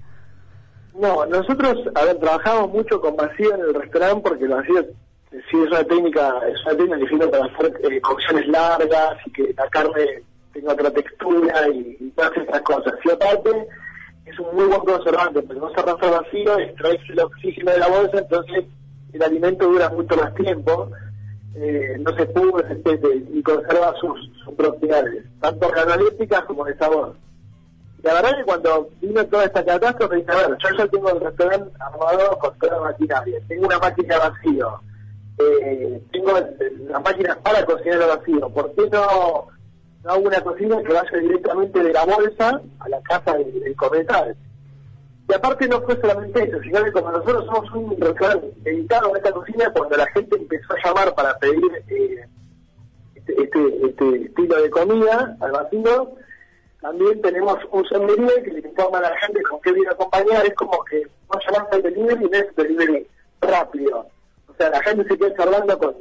No, 0.99 1.25
nosotros, 1.27 1.77
a 1.95 2.05
ver, 2.05 2.19
trabajamos 2.19 2.69
mucho 2.69 3.01
con 3.01 3.15
vacío 3.15 3.55
en 3.55 3.61
el 3.61 3.75
restaurante 3.75 4.23
porque 4.29 4.45
el 4.45 4.51
vacío 4.51 4.85
sí 5.31 5.39
es 5.57 5.69
una 5.69 5.85
técnica, 5.85 6.35
es 6.49 6.61
una 6.67 6.77
técnica 6.77 6.99
que 6.99 7.09
sirve 7.11 7.29
para 7.29 7.45
hacer 7.45 7.81
eh, 7.93 8.01
cocciones 8.01 8.49
largas 8.49 9.19
y 9.25 9.31
que 9.31 9.55
la 9.57 9.69
carne 9.69 10.25
tenga 10.53 10.73
otra 10.73 10.91
textura 10.91 11.69
y, 11.69 12.13
todas 12.15 12.37
estas 12.37 12.63
cosas. 12.63 12.95
Y 13.05 13.11
aparte, 13.11 13.69
es 14.25 14.39
un 14.39 14.55
muy 14.55 14.67
buen 14.67 14.81
conservante, 14.81 15.43
porque 15.43 15.61
no 15.61 15.71
se 15.71 15.81
arrastra 15.81 16.11
vacío, 16.11 16.59
extrae 16.59 17.01
el 17.09 17.21
oxígeno 17.21 17.73
de 17.73 17.79
la 17.79 17.89
bolsa, 17.89 18.19
entonces 18.19 18.65
el 19.13 19.23
alimento 19.23 19.67
dura 19.67 19.89
mucho 19.91 20.17
más 20.17 20.35
tiempo, 20.35 20.91
eh, 21.55 21.97
no 22.01 22.17
se 22.17 22.27
pudre 22.27 22.81
y 23.33 23.43
conserva 23.43 23.95
sus, 24.01 24.31
propiedades, 24.57 25.25
tanto 25.41 25.67
organolépticas 25.67 26.45
como 26.45 26.65
de 26.65 26.77
sabor. 26.77 27.15
La 28.03 28.15
verdad 28.15 28.37
que 28.37 28.45
cuando 28.45 28.89
vino 29.01 29.25
toda 29.27 29.45
esta 29.45 29.65
catástrofe, 29.65 30.17
dije, 30.17 30.33
a 30.33 30.49
ver, 30.49 30.59
yo 30.59 30.77
ya 30.77 30.87
tengo 30.89 31.11
el 31.11 31.21
restaurante 31.21 31.71
armado 31.79 32.39
con 32.39 32.59
toda 32.59 32.77
la 32.77 32.83
maquinaria, 32.83 33.39
tengo 33.47 33.67
una 33.67 33.79
máquina 33.79 34.19
vacío, 34.19 34.81
eh, 35.39 36.03
tengo 36.11 36.33
las 36.33 37.05
máquinas 37.05 37.37
para 37.39 37.65
cocinar 37.65 38.01
vacío, 38.01 38.49
¿por 38.51 38.75
qué 38.75 38.89
no 38.91 39.47
no 40.05 40.11
hago 40.11 40.27
una 40.27 40.41
cocina 40.41 40.83
que 40.83 40.93
vaya 40.93 41.19
directamente 41.19 41.83
de 41.83 41.93
la 41.93 42.05
bolsa 42.05 42.61
a 42.81 42.89
la 42.89 43.01
casa 43.03 43.37
del, 43.37 43.53
del 43.53 43.77
Y 45.29 45.33
aparte 45.33 45.69
no 45.69 45.81
fue 45.83 46.01
solamente 46.01 46.43
eso, 46.43 46.61
sino 46.63 46.83
que 46.85 46.93
como 46.93 47.13
nosotros 47.13 47.47
somos 47.47 47.71
un 47.73 48.01
restaurante 48.01 48.53
dedicado 48.63 49.15
a 49.15 49.17
esta 49.17 49.33
cocina, 49.33 49.73
cuando 49.73 49.97
la 49.97 50.07
gente 50.07 50.37
empezó 50.37 50.73
a 50.73 50.89
llamar 50.89 51.15
para 51.15 51.39
pedir 51.39 51.85
eh, 51.89 52.25
este, 53.15 53.43
este, 53.43 53.87
este, 53.87 54.17
estilo 54.27 54.63
de 54.63 54.71
comida 54.71 55.37
al 55.41 55.53
vacío, 55.53 56.13
también 56.81 57.23
tenemos 57.23 57.59
un 57.71 57.85
sommelier 57.85 58.43
que 58.43 58.51
le 58.51 58.69
informa 58.69 58.99
a 58.99 59.03
la 59.03 59.17
gente 59.19 59.41
con 59.43 59.61
qué 59.61 59.73
viene 59.73 59.89
a 59.89 59.93
acompañar, 59.93 60.45
es 60.45 60.55
como 60.55 60.83
que 60.85 61.07
vos 61.29 61.41
llamás 61.47 61.69
al 61.71 61.83
delivery 61.83 62.25
y 62.25 62.29
no 62.29 62.39
es 62.39 62.57
delivery 62.57 63.07
rápido. 63.41 64.09
O 64.49 64.55
sea, 64.55 64.69
la 64.71 64.83
gente 64.83 65.07
se 65.07 65.17
queda 65.17 65.37
charlando 65.37 65.79
con, 65.79 65.95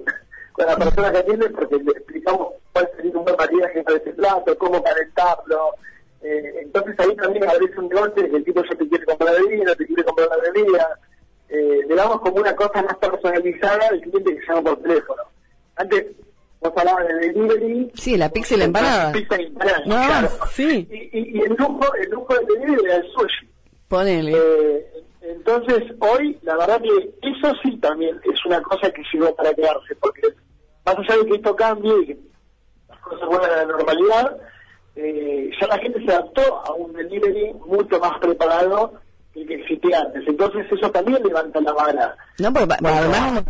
con 0.51 0.65
la 0.65 0.75
persona 0.77 1.11
que 1.11 1.17
atiende 1.17 1.49
porque 1.49 1.75
le 1.77 1.91
explicamos 1.91 2.53
cuál 2.73 2.89
sería 2.95 3.11
un 3.17 3.23
buen 3.23 3.35
maridaje 3.37 3.83
para 3.83 3.97
ese 3.97 4.11
plato, 4.11 4.57
cómo 4.57 4.83
calentarlo. 4.83 5.75
Eh, 6.21 6.61
entonces 6.61 6.99
ahí 6.99 7.15
también 7.15 7.49
abrís 7.49 7.75
un 7.77 7.89
negocio 7.89 8.29
que 8.29 8.35
el 8.37 8.43
tipo 8.43 8.63
ya 8.63 8.77
te 8.77 8.87
quiere 8.87 9.05
comprar 9.05 9.35
bebida, 9.41 9.75
te 9.75 9.87
quiere 9.87 10.03
comprar 10.03 10.29
la 10.29 10.51
bebida. 10.51 10.99
Eh, 11.49 11.79
le 11.87 11.95
damos 11.95 12.21
como 12.21 12.37
una 12.37 12.55
cosa 12.55 12.81
más 12.81 12.95
personalizada 12.97 13.87
al 13.89 14.01
cliente 14.01 14.35
que 14.35 14.47
llama 14.47 14.61
por 14.61 14.81
teléfono. 14.81 15.23
Antes 15.75 16.05
vos 16.61 16.73
hablabas 16.75 17.07
de 17.07 17.13
delivery. 17.15 17.91
Sí, 17.95 18.17
la 18.17 18.29
pizza 18.29 18.55
y 18.55 18.57
la 18.57 18.65
empanada. 18.65 19.11
Pizza 19.11 19.41
y 19.41 19.45
empanada, 19.45 19.79
no, 19.85 19.95
claro. 19.95 20.29
Sí. 20.51 20.87
Y, 20.91 21.37
y, 21.37 21.41
el 21.41 21.55
lujo, 21.55 21.93
el 21.95 22.09
lujo 22.11 22.35
del 22.35 22.45
delivery 22.45 22.85
era 22.85 22.95
el 22.97 23.11
sushi. 23.11 23.49
Ponele. 23.87 24.31
Eh, 24.33 24.91
entonces, 25.21 25.83
hoy, 25.99 26.37
la 26.43 26.55
verdad 26.57 26.81
que 26.81 27.13
eso 27.21 27.53
sí 27.63 27.77
también 27.77 28.19
es 28.23 28.45
una 28.45 28.61
cosa 28.61 28.89
que 28.91 29.03
llegó 29.13 29.35
para 29.35 29.53
quedarse, 29.53 29.95
porque 29.99 30.21
más 30.85 30.97
allá 30.97 31.17
de 31.17 31.25
que 31.25 31.35
esto 31.35 31.55
cambie 31.55 31.93
y 32.01 32.05
que 32.07 32.17
las 32.89 32.99
cosas 32.99 33.27
vuelvan 33.27 33.51
a 33.51 33.55
la 33.57 33.65
normalidad, 33.65 34.37
eh, 34.95 35.49
ya 35.59 35.67
la 35.67 35.77
gente 35.79 36.03
se 36.05 36.11
adaptó 36.11 36.61
a 36.65 36.73
un 36.73 36.93
delivery 36.93 37.53
mucho 37.65 37.99
más 37.99 38.19
preparado 38.19 38.93
que 39.33 39.41
el 39.41 39.47
que 39.47 39.55
existía 39.55 39.99
antes. 39.99 40.23
Entonces, 40.27 40.65
eso 40.71 40.91
también 40.91 41.23
levanta 41.23 41.61
la 41.61 41.73
vara. 41.73 42.17
No, 42.39 42.51
pero 42.53 42.67
además 42.83 43.43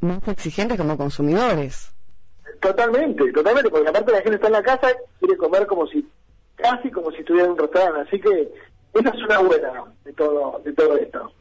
más 0.00 0.28
exigentes 0.28 0.78
como 0.78 0.96
consumidores. 0.96 1.92
Totalmente, 2.60 3.32
totalmente, 3.32 3.70
porque 3.70 3.88
aparte 3.88 4.12
la 4.12 4.22
gente 4.22 4.36
está 4.36 4.48
en 4.48 4.52
la 4.54 4.62
casa 4.62 4.88
quiere 5.18 5.36
comer 5.36 5.66
como 5.66 5.86
si, 5.86 6.06
casi 6.56 6.90
como 6.90 7.10
si 7.10 7.18
estuviera 7.18 7.46
en 7.46 7.52
un 7.52 7.58
restaurante, 7.58 8.00
así 8.08 8.20
que 8.20 8.52
esa 8.94 9.08
es 9.10 9.22
una 9.22 9.38
buena. 9.38 9.84
de 10.04 10.12
todo, 10.12 10.60
de 10.64 10.72
todo 10.72 10.96
esto. 10.96 11.32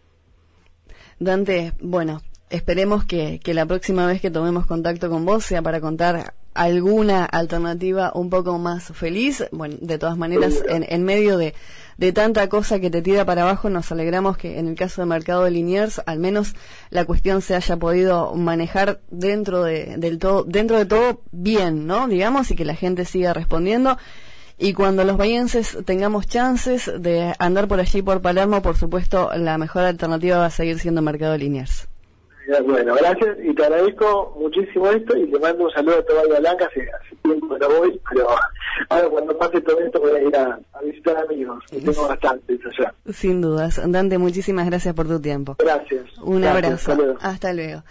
Dante, 1.20 1.74
bueno, 1.82 2.22
esperemos 2.50 3.06
que, 3.06 3.40
que 3.44 3.54
la 3.54 3.66
próxima 3.66 4.06
vez 4.08 4.22
que 4.22 4.32
tomemos 4.32 4.66
contacto 4.66 5.10
con 5.10 5.26
vos 5.26 5.46
sea 5.46 5.62
para 5.62 5.80
contar 5.80 6.34
alguna 6.54 7.26
alternativa 7.26 8.12
un 8.14 8.30
poco 8.30 8.58
más 8.58 8.86
feliz. 8.94 9.46
Bueno, 9.52 9.78
de 9.80 9.98
todas 9.98 10.18
maneras, 10.18 10.64
en, 10.68 10.86
en 10.88 11.04
medio 11.04 11.38
de, 11.38 11.54
de, 11.98 12.12
tanta 12.12 12.50
cosa 12.50 12.80
que 12.80 12.90
te 12.90 13.02
tira 13.02 13.24
para 13.26 13.44
abajo, 13.44 13.70
nos 13.70 13.92
alegramos 13.92 14.38
que 14.38 14.60
en 14.60 14.68
el 14.68 14.76
caso 14.76 15.02
del 15.02 15.10
mercado 15.10 15.44
de 15.44 15.52
Liniers, 15.52 16.02
al 16.06 16.20
menos 16.20 16.56
la 16.90 17.06
cuestión 17.06 17.42
se 17.42 17.56
haya 17.56 17.78
podido 17.78 18.34
manejar 18.36 19.00
dentro 19.10 19.64
de, 19.64 19.96
del 19.98 20.18
todo, 20.20 20.44
dentro 20.44 20.78
de 20.78 20.86
todo 20.86 21.22
bien, 21.32 21.88
¿no? 21.88 22.08
Digamos, 22.08 22.52
y 22.52 22.56
que 22.56 22.66
la 22.66 22.76
gente 22.76 23.06
siga 23.06 23.34
respondiendo. 23.34 23.98
Y 24.58 24.74
cuando 24.74 25.06
los 25.06 25.16
bayenses 25.16 25.78
tengamos 25.86 26.28
chances 26.28 26.92
de 27.00 27.34
andar 27.40 27.70
por 27.70 27.80
allí 27.80 28.02
por 28.02 28.22
Palermo, 28.22 28.62
por 28.62 28.76
supuesto, 28.76 29.30
la 29.34 29.58
mejor 29.58 29.84
alternativa 29.84 30.40
va 30.40 30.48
a 30.48 30.52
seguir 30.52 30.80
siendo 30.80 31.02
Mercado 31.02 31.32
de 31.32 31.38
Liniers. 31.38 31.88
Bueno, 32.66 32.96
gracias 32.96 33.38
y 33.44 33.54
te 33.54 33.64
agradezco 33.64 34.36
muchísimo 34.40 34.88
esto 34.90 35.16
y 35.16 35.30
te 35.30 35.40
mando 35.40 35.66
un 35.66 35.72
saludo 35.72 36.00
a 36.00 36.04
toda 36.04 36.40
Blanca. 36.40 36.66
Hace, 36.66 36.82
hace 36.82 37.16
tiempo 37.22 37.54
que 37.54 37.60
no 37.60 37.70
voy, 37.78 38.02
pero 38.10 38.28
ahora 38.90 39.10
cuando 39.10 39.38
pase 39.38 39.62
todo 39.62 39.80
esto 39.80 40.00
voy 40.00 40.12
a 40.16 40.24
ir 40.24 40.36
a, 40.36 40.60
a 40.74 40.82
visitar 40.82 41.18
amigos, 41.18 41.64
que 41.70 41.80
tengo 41.80 42.08
bastantes 42.08 42.60
allá. 42.66 42.94
Sin 43.12 43.42
dudas. 43.42 43.80
Dante, 43.86 44.18
muchísimas 44.18 44.66
gracias 44.66 44.96
por 44.96 45.08
tu 45.08 45.20
tiempo. 45.22 45.58
Gracias. 45.60 46.06
Un 46.24 46.42
gracias, 46.42 46.66
abrazo. 46.66 46.92
Hasta 46.92 46.96
luego. 46.96 47.18
Hasta 47.22 47.54
luego. 47.54 47.84